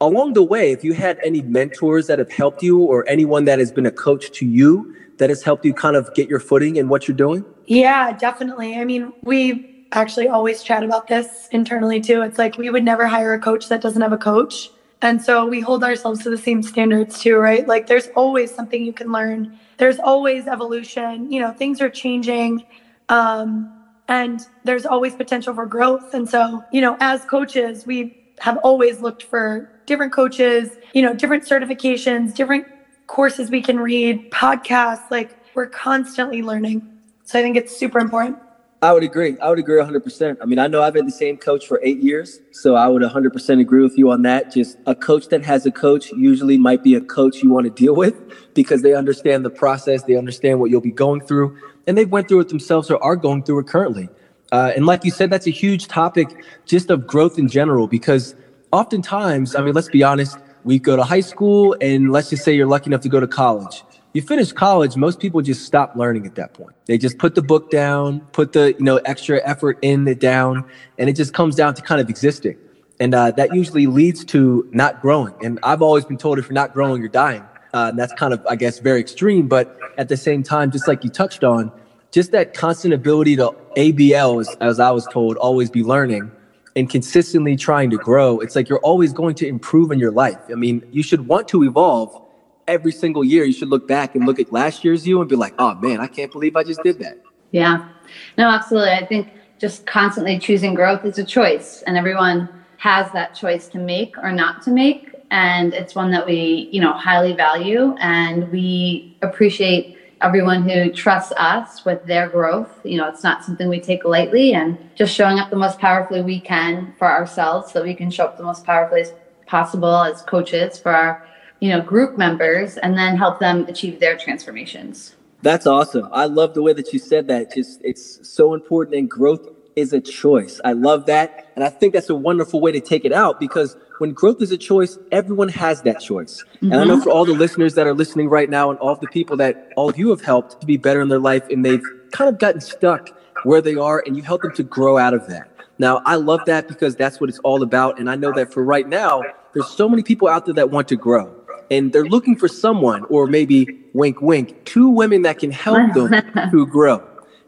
along 0.00 0.32
the 0.32 0.42
way 0.42 0.72
if 0.72 0.82
you 0.82 0.92
had 0.92 1.18
any 1.24 1.40
mentors 1.40 2.08
that 2.08 2.18
have 2.18 2.32
helped 2.32 2.64
you 2.64 2.80
or 2.80 3.08
anyone 3.08 3.44
that 3.44 3.60
has 3.60 3.70
been 3.70 3.86
a 3.86 3.92
coach 3.92 4.32
to 4.32 4.44
you 4.44 4.92
that 5.18 5.30
has 5.30 5.40
helped 5.44 5.64
you 5.64 5.72
kind 5.72 5.94
of 5.94 6.12
get 6.14 6.28
your 6.28 6.40
footing 6.40 6.74
in 6.76 6.88
what 6.88 7.06
you're 7.06 7.16
doing 7.16 7.44
Yeah, 7.66 8.10
definitely. 8.12 8.76
I 8.76 8.84
mean, 8.84 9.12
we 9.22 9.86
actually 9.92 10.26
always 10.26 10.64
chat 10.64 10.82
about 10.82 11.06
this 11.06 11.48
internally 11.52 12.00
too. 12.00 12.22
It's 12.22 12.36
like 12.36 12.58
we 12.58 12.68
would 12.68 12.84
never 12.84 13.06
hire 13.06 13.32
a 13.34 13.38
coach 13.38 13.68
that 13.68 13.80
doesn't 13.80 14.02
have 14.02 14.12
a 14.12 14.18
coach. 14.18 14.72
And 15.00 15.22
so 15.22 15.46
we 15.46 15.60
hold 15.60 15.84
ourselves 15.84 16.24
to 16.24 16.30
the 16.30 16.38
same 16.38 16.60
standards 16.60 17.20
too, 17.20 17.36
right? 17.36 17.66
Like 17.68 17.86
there's 17.86 18.08
always 18.16 18.52
something 18.52 18.84
you 18.84 18.92
can 18.92 19.12
learn. 19.12 19.56
There's 19.76 20.00
always 20.00 20.48
evolution. 20.48 21.30
You 21.30 21.40
know, 21.40 21.52
things 21.52 21.80
are 21.80 21.90
changing. 21.90 22.64
Um, 23.08 23.83
and 24.08 24.46
there's 24.64 24.86
always 24.86 25.14
potential 25.14 25.54
for 25.54 25.66
growth. 25.66 26.12
And 26.12 26.28
so, 26.28 26.64
you 26.70 26.80
know, 26.80 26.96
as 27.00 27.24
coaches, 27.24 27.86
we 27.86 28.12
have 28.40 28.56
always 28.58 29.00
looked 29.00 29.22
for 29.22 29.66
different 29.86 30.12
coaches, 30.12 30.76
you 30.92 31.02
know, 31.02 31.14
different 31.14 31.44
certifications, 31.44 32.34
different 32.34 32.66
courses 33.06 33.50
we 33.50 33.62
can 33.62 33.78
read, 33.78 34.18
podcasts. 34.30 35.10
Like 35.10 35.36
we're 35.54 35.68
constantly 35.68 36.42
learning. 36.42 36.82
So 37.24 37.38
I 37.38 37.42
think 37.42 37.56
it's 37.56 37.72
super 37.72 37.98
important. 37.98 38.38
I 38.84 38.92
would 38.92 39.02
agree. 39.02 39.38
I 39.40 39.48
would 39.48 39.58
agree 39.58 39.80
100%. 39.80 40.36
I 40.42 40.44
mean, 40.44 40.58
I 40.58 40.66
know 40.66 40.82
I've 40.82 40.94
had 40.94 41.06
the 41.06 41.10
same 41.10 41.38
coach 41.38 41.66
for 41.66 41.80
eight 41.82 42.00
years, 42.00 42.40
so 42.50 42.74
I 42.74 42.86
would 42.86 43.00
100% 43.00 43.58
agree 43.58 43.82
with 43.82 43.96
you 43.96 44.10
on 44.10 44.20
that. 44.24 44.52
Just 44.52 44.76
a 44.84 44.94
coach 44.94 45.28
that 45.28 45.42
has 45.42 45.64
a 45.64 45.70
coach 45.70 46.12
usually 46.12 46.58
might 46.58 46.82
be 46.82 46.94
a 46.94 47.00
coach 47.00 47.42
you 47.42 47.48
want 47.48 47.64
to 47.64 47.70
deal 47.70 47.94
with 47.94 48.14
because 48.52 48.82
they 48.82 48.92
understand 48.92 49.42
the 49.42 49.48
process, 49.48 50.02
they 50.02 50.16
understand 50.16 50.60
what 50.60 50.68
you'll 50.68 50.82
be 50.82 50.90
going 50.90 51.22
through, 51.22 51.56
and 51.86 51.96
they've 51.96 52.10
went 52.12 52.28
through 52.28 52.40
it 52.40 52.50
themselves 52.50 52.90
or 52.90 53.02
are 53.02 53.16
going 53.16 53.42
through 53.42 53.60
it 53.60 53.66
currently. 53.66 54.10
Uh, 54.52 54.72
and 54.76 54.84
like 54.84 55.02
you 55.02 55.10
said, 55.10 55.30
that's 55.30 55.46
a 55.46 55.56
huge 55.64 55.88
topic 55.88 56.44
just 56.66 56.90
of 56.90 57.06
growth 57.06 57.38
in 57.38 57.48
general 57.48 57.86
because 57.88 58.34
oftentimes, 58.70 59.56
I 59.56 59.62
mean, 59.62 59.72
let's 59.72 59.88
be 59.88 60.02
honest, 60.02 60.36
we 60.62 60.78
go 60.78 60.94
to 60.94 61.04
high 61.04 61.20
school 61.20 61.74
and 61.80 62.12
let's 62.12 62.28
just 62.28 62.44
say 62.44 62.52
you're 62.52 62.66
lucky 62.66 62.90
enough 62.90 63.00
to 63.00 63.08
go 63.08 63.18
to 63.18 63.26
college 63.26 63.82
you 64.14 64.22
finish 64.22 64.52
college, 64.52 64.96
most 64.96 65.18
people 65.18 65.42
just 65.42 65.66
stop 65.66 65.96
learning 65.96 66.24
at 66.24 66.36
that 66.36 66.54
point. 66.54 66.74
They 66.86 66.96
just 66.96 67.18
put 67.18 67.34
the 67.34 67.42
book 67.42 67.68
down, 67.68 68.20
put 68.32 68.52
the 68.52 68.74
you 68.78 68.84
know 68.84 68.96
extra 68.98 69.40
effort 69.44 69.78
in 69.82 70.06
it 70.06 70.20
down, 70.20 70.64
and 70.98 71.10
it 71.10 71.14
just 71.14 71.34
comes 71.34 71.56
down 71.56 71.74
to 71.74 71.82
kind 71.82 72.00
of 72.00 72.08
existing. 72.08 72.56
And 73.00 73.12
uh, 73.12 73.32
that 73.32 73.52
usually 73.52 73.88
leads 73.88 74.24
to 74.26 74.68
not 74.72 75.02
growing. 75.02 75.34
And 75.44 75.58
I've 75.64 75.82
always 75.82 76.04
been 76.04 76.16
told 76.16 76.38
if 76.38 76.46
you're 76.46 76.54
not 76.54 76.72
growing, 76.72 77.00
you're 77.00 77.08
dying. 77.08 77.42
Uh, 77.74 77.88
and 77.88 77.98
that's 77.98 78.12
kind 78.12 78.32
of, 78.32 78.46
I 78.48 78.54
guess, 78.54 78.78
very 78.78 79.00
extreme. 79.00 79.48
But 79.48 79.76
at 79.98 80.08
the 80.08 80.16
same 80.16 80.44
time, 80.44 80.70
just 80.70 80.86
like 80.86 81.02
you 81.02 81.10
touched 81.10 81.42
on, 81.42 81.72
just 82.12 82.30
that 82.30 82.54
constant 82.54 82.94
ability 82.94 83.34
to 83.34 83.50
ABL, 83.76 84.40
as, 84.40 84.56
as 84.60 84.78
I 84.78 84.92
was 84.92 85.08
told, 85.08 85.36
always 85.38 85.70
be 85.70 85.82
learning 85.82 86.30
and 86.76 86.88
consistently 86.88 87.56
trying 87.56 87.90
to 87.90 87.96
grow. 87.96 88.38
It's 88.38 88.54
like 88.54 88.68
you're 88.68 88.78
always 88.78 89.12
going 89.12 89.34
to 89.36 89.46
improve 89.48 89.90
in 89.90 89.98
your 89.98 90.12
life. 90.12 90.38
I 90.50 90.54
mean, 90.54 90.84
you 90.92 91.02
should 91.02 91.26
want 91.26 91.48
to 91.48 91.64
evolve 91.64 92.23
every 92.66 92.92
single 92.92 93.24
year 93.24 93.44
you 93.44 93.52
should 93.52 93.68
look 93.68 93.86
back 93.86 94.14
and 94.14 94.26
look 94.26 94.40
at 94.40 94.52
last 94.52 94.84
year's 94.84 95.06
you 95.06 95.20
and 95.20 95.28
be 95.28 95.36
like, 95.36 95.54
oh 95.58 95.74
man, 95.74 96.00
I 96.00 96.06
can't 96.06 96.32
believe 96.32 96.56
I 96.56 96.62
just 96.62 96.82
did 96.82 96.98
that. 97.00 97.18
Yeah. 97.50 97.88
No, 98.36 98.48
absolutely. 98.48 98.92
I 98.92 99.06
think 99.06 99.28
just 99.58 99.86
constantly 99.86 100.38
choosing 100.38 100.74
growth 100.74 101.04
is 101.04 101.18
a 101.18 101.24
choice, 101.24 101.82
and 101.86 101.96
everyone 101.96 102.48
has 102.78 103.10
that 103.12 103.34
choice 103.34 103.68
to 103.68 103.78
make 103.78 104.18
or 104.18 104.32
not 104.32 104.62
to 104.62 104.70
make. 104.70 105.14
And 105.30 105.72
it's 105.72 105.94
one 105.94 106.10
that 106.10 106.26
we, 106.26 106.68
you 106.70 106.80
know, 106.80 106.92
highly 106.92 107.32
value 107.32 107.96
and 107.98 108.50
we 108.52 109.16
appreciate 109.22 109.96
everyone 110.20 110.68
who 110.68 110.92
trusts 110.92 111.32
us 111.36 111.84
with 111.84 112.04
their 112.06 112.28
growth. 112.28 112.80
You 112.84 112.98
know, 112.98 113.08
it's 113.08 113.24
not 113.24 113.44
something 113.44 113.68
we 113.68 113.80
take 113.80 114.04
lightly 114.04 114.54
and 114.54 114.78
just 114.94 115.14
showing 115.14 115.38
up 115.38 115.50
the 115.50 115.56
most 115.56 115.78
powerfully 115.78 116.22
we 116.22 116.40
can 116.40 116.94
for 116.98 117.10
ourselves 117.10 117.72
so 117.72 117.78
that 117.78 117.84
we 117.84 117.94
can 117.94 118.10
show 118.10 118.24
up 118.26 118.36
the 118.36 118.44
most 118.44 118.64
powerfully 118.64 119.00
as 119.00 119.12
possible 119.46 120.02
as 120.02 120.22
coaches 120.22 120.78
for 120.78 120.92
our, 120.92 121.26
you 121.64 121.70
know, 121.70 121.80
group 121.80 122.18
members 122.18 122.76
and 122.76 122.98
then 122.98 123.16
help 123.16 123.40
them 123.40 123.64
achieve 123.68 123.98
their 123.98 124.18
transformations. 124.18 125.16
That's 125.40 125.66
awesome. 125.66 126.06
I 126.12 126.26
love 126.26 126.52
the 126.52 126.60
way 126.60 126.74
that 126.74 126.92
you 126.92 126.98
said 126.98 127.26
that. 127.28 127.54
Just 127.54 127.80
it's 127.82 128.28
so 128.28 128.52
important 128.52 128.96
and 128.96 129.08
growth 129.08 129.48
is 129.74 129.94
a 129.94 130.00
choice. 130.00 130.60
I 130.62 130.72
love 130.72 131.06
that. 131.06 131.50
And 131.56 131.64
I 131.64 131.70
think 131.70 131.94
that's 131.94 132.10
a 132.10 132.14
wonderful 132.14 132.60
way 132.60 132.70
to 132.72 132.80
take 132.80 133.06
it 133.06 133.14
out 133.14 133.40
because 133.40 133.78
when 133.96 134.12
growth 134.12 134.42
is 134.42 134.52
a 134.52 134.58
choice, 134.58 134.98
everyone 135.10 135.48
has 135.48 135.80
that 135.82 136.00
choice. 136.00 136.44
Mm-hmm. 136.56 136.72
And 136.72 136.82
I 136.82 136.84
know 136.84 136.96
mm-hmm. 136.96 137.04
for 137.04 137.08
all 137.08 137.24
the 137.24 137.32
listeners 137.32 137.76
that 137.76 137.86
are 137.86 137.94
listening 137.94 138.28
right 138.28 138.50
now 138.50 138.68
and 138.68 138.78
all 138.80 138.94
the 138.96 139.08
people 139.08 139.38
that 139.38 139.72
all 139.74 139.88
of 139.88 139.96
you 139.96 140.10
have 140.10 140.20
helped 140.20 140.60
to 140.60 140.66
be 140.66 140.76
better 140.76 141.00
in 141.00 141.08
their 141.08 141.18
life 141.18 141.48
and 141.48 141.64
they've 141.64 141.82
kind 142.10 142.28
of 142.28 142.38
gotten 142.38 142.60
stuck 142.60 143.08
where 143.44 143.62
they 143.62 143.76
are 143.76 144.04
and 144.06 144.18
you 144.18 144.22
help 144.22 144.42
them 144.42 144.52
to 144.56 144.64
grow 144.64 144.98
out 144.98 145.14
of 145.14 145.26
that. 145.28 145.50
Now, 145.78 146.02
I 146.04 146.16
love 146.16 146.40
that 146.44 146.68
because 146.68 146.94
that's 146.94 147.22
what 147.22 147.30
it's 147.30 147.38
all 147.38 147.62
about. 147.62 147.98
And 147.98 148.10
I 148.10 148.16
know 148.16 148.32
that 148.32 148.52
for 148.52 148.62
right 148.62 148.86
now, 148.86 149.22
there's 149.54 149.68
so 149.68 149.88
many 149.88 150.02
people 150.02 150.28
out 150.28 150.44
there 150.44 150.54
that 150.56 150.70
want 150.70 150.88
to 150.88 150.96
grow 150.96 151.40
and 151.70 151.92
they're 151.92 152.04
looking 152.04 152.36
for 152.36 152.48
someone 152.48 153.04
or 153.04 153.26
maybe 153.26 153.78
wink, 153.92 154.20
wink, 154.20 154.64
two 154.64 154.88
women 154.88 155.22
that 155.22 155.38
can 155.38 155.50
help 155.50 155.92
them 155.94 156.10
to 156.50 156.66
grow. 156.66 157.02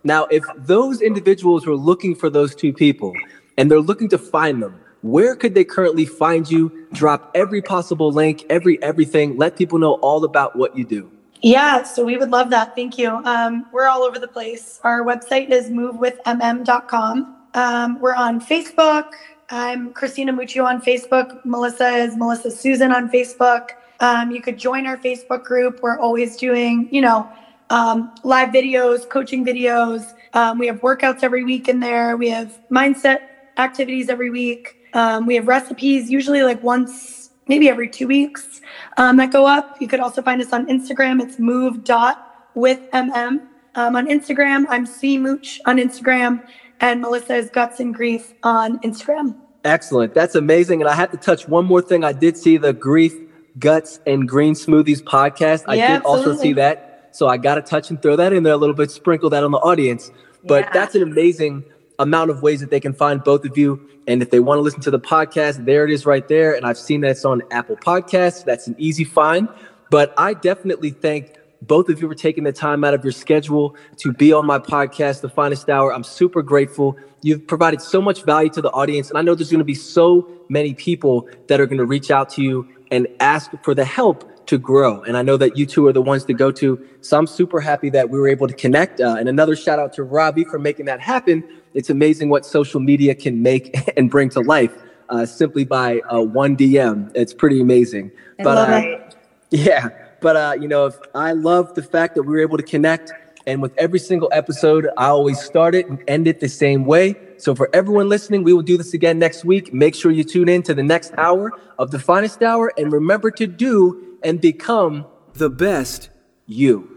Now, 0.04 0.26
if 0.26 0.44
those 0.56 1.02
individuals 1.02 1.66
were 1.66 1.76
looking 1.76 2.14
for 2.14 2.30
those 2.30 2.54
two 2.54 2.72
people 2.72 3.12
and 3.58 3.70
they're 3.70 3.80
looking 3.80 4.08
to 4.10 4.18
find 4.18 4.62
them, 4.62 4.80
where 5.02 5.36
could 5.36 5.54
they 5.54 5.64
currently 5.64 6.06
find 6.06 6.50
you? 6.50 6.86
Drop 6.92 7.30
every 7.34 7.62
possible 7.62 8.10
link, 8.10 8.44
every 8.50 8.82
everything. 8.82 9.36
Let 9.36 9.56
people 9.56 9.78
know 9.78 9.94
all 9.94 10.24
about 10.24 10.56
what 10.56 10.76
you 10.76 10.84
do. 10.84 11.10
Yeah, 11.42 11.82
so 11.82 12.04
we 12.04 12.16
would 12.16 12.30
love 12.30 12.50
that. 12.50 12.74
Thank 12.74 12.98
you. 12.98 13.10
Um, 13.10 13.66
we're 13.72 13.86
all 13.86 14.02
over 14.02 14.18
the 14.18 14.28
place. 14.28 14.80
Our 14.82 15.04
website 15.04 15.50
is 15.50 15.70
movewithmm.com. 15.70 17.36
Um, 17.54 18.00
we're 18.00 18.14
on 18.14 18.40
Facebook. 18.40 19.10
I'm 19.50 19.92
Christina 19.92 20.32
Muccio 20.32 20.64
on 20.64 20.80
Facebook. 20.80 21.44
Melissa 21.44 21.88
is 21.88 22.16
Melissa 22.16 22.50
Susan 22.50 22.90
on 22.90 23.08
Facebook. 23.10 23.70
Um, 24.00 24.30
you 24.30 24.42
could 24.42 24.58
join 24.58 24.86
our 24.86 24.96
Facebook 24.96 25.44
group. 25.44 25.80
We're 25.82 25.98
always 25.98 26.36
doing, 26.36 26.88
you 26.90 27.00
know, 27.00 27.28
um, 27.70 28.12
live 28.22 28.50
videos, 28.50 29.08
coaching 29.08 29.44
videos. 29.44 30.14
Um, 30.34 30.58
we 30.58 30.66
have 30.66 30.80
workouts 30.80 31.22
every 31.22 31.44
week 31.44 31.68
in 31.68 31.80
there. 31.80 32.16
We 32.16 32.28
have 32.30 32.60
mindset 32.70 33.20
activities 33.58 34.08
every 34.08 34.30
week. 34.30 34.76
Um, 34.92 35.26
we 35.26 35.34
have 35.34 35.48
recipes, 35.48 36.10
usually 36.10 36.42
like 36.42 36.62
once, 36.62 37.30
maybe 37.48 37.68
every 37.68 37.88
two 37.88 38.06
weeks, 38.06 38.60
um, 38.96 39.16
that 39.16 39.32
go 39.32 39.46
up. 39.46 39.76
You 39.80 39.88
could 39.88 40.00
also 40.00 40.22
find 40.22 40.40
us 40.40 40.52
on 40.52 40.66
Instagram. 40.66 41.22
It's 41.22 41.38
move 41.38 41.84
dot 41.84 42.48
with 42.54 42.80
mm. 42.92 43.40
On 43.74 44.06
Instagram, 44.06 44.64
I'm 44.70 44.86
C 44.86 45.18
Mooch 45.18 45.60
on 45.66 45.76
Instagram, 45.76 46.46
and 46.80 47.02
Melissa 47.02 47.36
is 47.36 47.50
Guts 47.50 47.78
and 47.80 47.94
Grief 47.94 48.32
on 48.42 48.78
Instagram. 48.80 49.36
Excellent. 49.64 50.14
That's 50.14 50.34
amazing. 50.34 50.80
And 50.80 50.88
I 50.88 50.94
have 50.94 51.10
to 51.10 51.18
touch 51.18 51.46
one 51.46 51.66
more 51.66 51.82
thing. 51.82 52.04
I 52.04 52.12
did 52.12 52.38
see 52.38 52.56
the 52.56 52.72
Grief, 52.72 53.12
Guts, 53.58 54.00
and 54.06 54.28
Green 54.28 54.54
Smoothies 54.54 55.02
podcast. 55.02 55.64
I 55.66 55.76
did 55.76 55.82
absolutely. 55.82 56.30
also 56.30 56.42
see 56.42 56.52
that. 56.54 57.10
So 57.12 57.28
I 57.28 57.38
got 57.38 57.54
to 57.54 57.62
touch 57.62 57.90
and 57.90 58.00
throw 58.00 58.16
that 58.16 58.32
in 58.32 58.42
there 58.42 58.52
a 58.52 58.58
little 58.58 58.74
bit, 58.74 58.90
sprinkle 58.90 59.30
that 59.30 59.42
on 59.42 59.50
the 59.50 59.58
audience. 59.58 60.10
But 60.44 60.64
yeah. 60.64 60.70
that's 60.72 60.94
an 60.94 61.02
amazing 61.02 61.64
amount 61.98 62.30
of 62.30 62.42
ways 62.42 62.60
that 62.60 62.70
they 62.70 62.80
can 62.80 62.92
find 62.92 63.24
both 63.24 63.44
of 63.44 63.56
you. 63.56 63.88
And 64.06 64.22
if 64.22 64.30
they 64.30 64.40
want 64.40 64.58
to 64.58 64.62
listen 64.62 64.80
to 64.82 64.90
the 64.90 65.00
podcast, 65.00 65.64
there 65.64 65.84
it 65.84 65.90
is 65.90 66.04
right 66.04 66.26
there. 66.28 66.54
And 66.54 66.66
I've 66.66 66.78
seen 66.78 67.00
that 67.00 67.12
it's 67.12 67.24
on 67.24 67.42
Apple 67.50 67.76
Podcasts. 67.76 68.44
That's 68.44 68.66
an 68.66 68.76
easy 68.78 69.04
find. 69.04 69.48
But 69.90 70.12
I 70.18 70.34
definitely 70.34 70.90
thank 70.90 71.36
both 71.62 71.88
of 71.88 72.00
you 72.00 72.08
for 72.08 72.14
taking 72.14 72.44
the 72.44 72.52
time 72.52 72.84
out 72.84 72.94
of 72.94 73.02
your 73.02 73.12
schedule 73.12 73.74
to 73.96 74.12
be 74.12 74.32
on 74.32 74.46
my 74.46 74.58
podcast, 74.58 75.22
The 75.22 75.28
Finest 75.28 75.70
Hour. 75.70 75.92
I'm 75.92 76.04
super 76.04 76.42
grateful. 76.42 76.96
You've 77.22 77.46
provided 77.46 77.80
so 77.80 78.00
much 78.00 78.24
value 78.24 78.50
to 78.50 78.60
the 78.60 78.70
audience. 78.70 79.08
And 79.08 79.18
I 79.18 79.22
know 79.22 79.34
there's 79.34 79.50
going 79.50 79.58
to 79.58 79.64
be 79.64 79.74
so 79.74 80.28
many 80.48 80.74
people 80.74 81.28
that 81.48 81.60
are 81.60 81.66
going 81.66 81.78
to 81.78 81.86
reach 81.86 82.10
out 82.10 82.28
to 82.30 82.42
you 82.42 82.68
and 82.90 83.06
ask 83.20 83.50
for 83.62 83.74
the 83.74 83.84
help 83.84 84.46
to 84.46 84.58
grow. 84.58 85.02
And 85.02 85.16
I 85.16 85.22
know 85.22 85.36
that 85.36 85.56
you 85.56 85.66
two 85.66 85.86
are 85.86 85.92
the 85.92 86.02
ones 86.02 86.24
to 86.26 86.34
go 86.34 86.52
to. 86.52 86.80
So 87.00 87.18
I'm 87.18 87.26
super 87.26 87.60
happy 87.60 87.90
that 87.90 88.10
we 88.10 88.18
were 88.18 88.28
able 88.28 88.46
to 88.46 88.54
connect. 88.54 89.00
Uh, 89.00 89.16
and 89.18 89.28
another 89.28 89.56
shout 89.56 89.78
out 89.78 89.92
to 89.94 90.04
Robbie 90.04 90.44
for 90.44 90.58
making 90.58 90.86
that 90.86 91.00
happen. 91.00 91.44
It's 91.74 91.90
amazing 91.90 92.28
what 92.28 92.46
social 92.46 92.80
media 92.80 93.14
can 93.14 93.42
make 93.42 93.76
and 93.96 94.10
bring 94.10 94.30
to 94.30 94.40
life 94.40 94.72
uh, 95.08 95.26
simply 95.26 95.64
by 95.64 96.00
uh, 96.00 96.20
one 96.20 96.56
DM. 96.56 97.10
It's 97.14 97.34
pretty 97.34 97.60
amazing. 97.60 98.12
I 98.38 98.42
but 98.42 98.54
love 98.54 98.68
uh, 98.68 98.76
it. 98.76 99.16
yeah, 99.50 99.88
but 100.20 100.36
uh, 100.36 100.56
you 100.60 100.68
know, 100.68 100.90
I 101.14 101.32
love 101.32 101.74
the 101.74 101.82
fact 101.82 102.14
that 102.14 102.22
we 102.22 102.34
were 102.34 102.40
able 102.40 102.56
to 102.56 102.62
connect. 102.62 103.12
And 103.46 103.62
with 103.62 103.72
every 103.78 104.00
single 104.00 104.28
episode, 104.32 104.88
I 104.96 105.06
always 105.06 105.40
start 105.40 105.76
it 105.76 105.88
and 105.88 106.02
end 106.08 106.26
it 106.26 106.40
the 106.40 106.48
same 106.48 106.84
way. 106.84 107.14
So 107.36 107.54
for 107.54 107.70
everyone 107.72 108.08
listening, 108.08 108.42
we 108.42 108.52
will 108.52 108.62
do 108.62 108.76
this 108.76 108.92
again 108.92 109.20
next 109.20 109.44
week. 109.44 109.72
Make 109.72 109.94
sure 109.94 110.10
you 110.10 110.24
tune 110.24 110.48
in 110.48 110.62
to 110.64 110.74
the 110.74 110.82
next 110.82 111.12
hour 111.16 111.52
of 111.78 111.92
the 111.92 111.98
finest 111.98 112.42
hour 112.42 112.72
and 112.76 112.92
remember 112.92 113.30
to 113.32 113.46
do 113.46 114.18
and 114.24 114.40
become 114.40 115.06
the 115.34 115.48
best 115.48 116.10
you. 116.46 116.90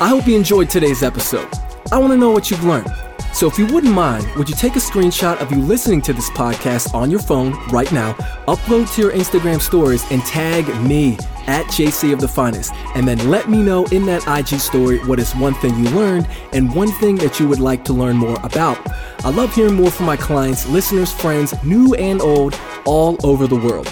I 0.00 0.08
hope 0.08 0.26
you 0.26 0.36
enjoyed 0.36 0.70
today's 0.70 1.02
episode. 1.02 1.48
I 1.92 1.98
want 1.98 2.12
to 2.12 2.16
know 2.16 2.30
what 2.30 2.50
you've 2.50 2.64
learned. 2.64 3.07
So 3.38 3.46
if 3.46 3.56
you 3.56 3.66
wouldn't 3.66 3.94
mind, 3.94 4.26
would 4.34 4.48
you 4.48 4.56
take 4.56 4.74
a 4.74 4.80
screenshot 4.80 5.40
of 5.40 5.52
you 5.52 5.58
listening 5.58 6.02
to 6.02 6.12
this 6.12 6.28
podcast 6.30 6.92
on 6.92 7.08
your 7.08 7.20
phone 7.20 7.52
right 7.68 7.90
now, 7.92 8.14
upload 8.48 8.92
to 8.96 9.00
your 9.00 9.12
Instagram 9.12 9.60
stories, 9.60 10.04
and 10.10 10.20
tag 10.22 10.66
me 10.82 11.12
at 11.46 11.64
JC 11.66 12.12
of 12.12 12.20
the 12.20 12.26
Finest, 12.26 12.74
and 12.96 13.06
then 13.06 13.30
let 13.30 13.48
me 13.48 13.62
know 13.62 13.84
in 13.92 14.06
that 14.06 14.26
IG 14.26 14.58
story 14.58 14.98
what 15.06 15.20
is 15.20 15.36
one 15.36 15.54
thing 15.54 15.78
you 15.78 15.88
learned 15.90 16.26
and 16.52 16.74
one 16.74 16.90
thing 16.90 17.14
that 17.18 17.38
you 17.38 17.46
would 17.46 17.60
like 17.60 17.84
to 17.84 17.92
learn 17.92 18.16
more 18.16 18.38
about. 18.42 18.76
I 19.24 19.30
love 19.30 19.54
hearing 19.54 19.74
more 19.74 19.92
from 19.92 20.06
my 20.06 20.16
clients, 20.16 20.66
listeners, 20.66 21.12
friends, 21.12 21.54
new 21.62 21.94
and 21.94 22.20
old, 22.20 22.58
all 22.86 23.24
over 23.24 23.46
the 23.46 23.54
world. 23.54 23.86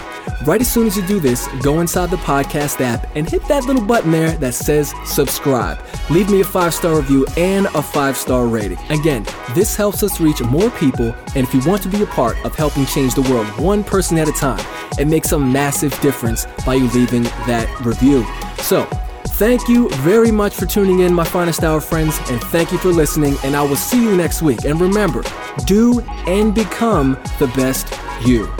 Right 0.44 0.60
as 0.60 0.70
soon 0.70 0.86
as 0.86 0.96
you 0.96 1.06
do 1.06 1.20
this, 1.20 1.48
go 1.62 1.80
inside 1.80 2.10
the 2.10 2.16
podcast 2.18 2.80
app 2.80 3.06
and 3.16 3.28
hit 3.28 3.46
that 3.48 3.64
little 3.64 3.84
button 3.84 4.10
there 4.10 4.32
that 4.32 4.54
says 4.54 4.94
subscribe. 5.04 5.78
Leave 6.10 6.30
me 6.30 6.40
a 6.40 6.44
five 6.44 6.74
star 6.74 6.96
review 6.96 7.26
and 7.36 7.66
a 7.66 7.82
five 7.82 8.16
star 8.16 8.46
rating. 8.46 8.78
Again, 8.90 9.26
this 9.54 9.74
helps 9.74 10.02
us 10.02 10.20
reach 10.20 10.40
more 10.42 10.70
people, 10.70 11.14
and 11.34 11.46
if 11.46 11.52
you 11.54 11.60
want 11.66 11.82
to 11.82 11.88
be 11.88 12.02
a 12.02 12.06
part 12.06 12.36
of 12.44 12.54
helping 12.54 12.86
change 12.86 13.14
the 13.14 13.22
world 13.22 13.46
one 13.58 13.82
person 13.82 14.18
at 14.18 14.28
a 14.28 14.32
time, 14.32 14.64
it 14.98 15.06
makes 15.06 15.32
a 15.32 15.38
massive 15.38 15.98
difference 16.00 16.46
by 16.64 16.74
you 16.74 16.88
leaving 16.90 17.24
that 17.46 17.68
review. 17.80 18.24
So, 18.58 18.88
Thank 19.36 19.68
you 19.68 19.90
very 19.96 20.30
much 20.30 20.54
for 20.54 20.64
tuning 20.64 21.00
in, 21.00 21.12
my 21.12 21.24
finest 21.24 21.62
hour 21.62 21.78
friends, 21.78 22.18
and 22.30 22.40
thank 22.44 22.72
you 22.72 22.78
for 22.78 22.88
listening. 22.88 23.36
And 23.44 23.54
I 23.54 23.62
will 23.62 23.76
see 23.76 24.02
you 24.02 24.16
next 24.16 24.40
week. 24.40 24.64
And 24.64 24.80
remember, 24.80 25.22
do 25.66 26.00
and 26.26 26.54
become 26.54 27.18
the 27.38 27.48
best 27.48 27.86
you. 28.24 28.50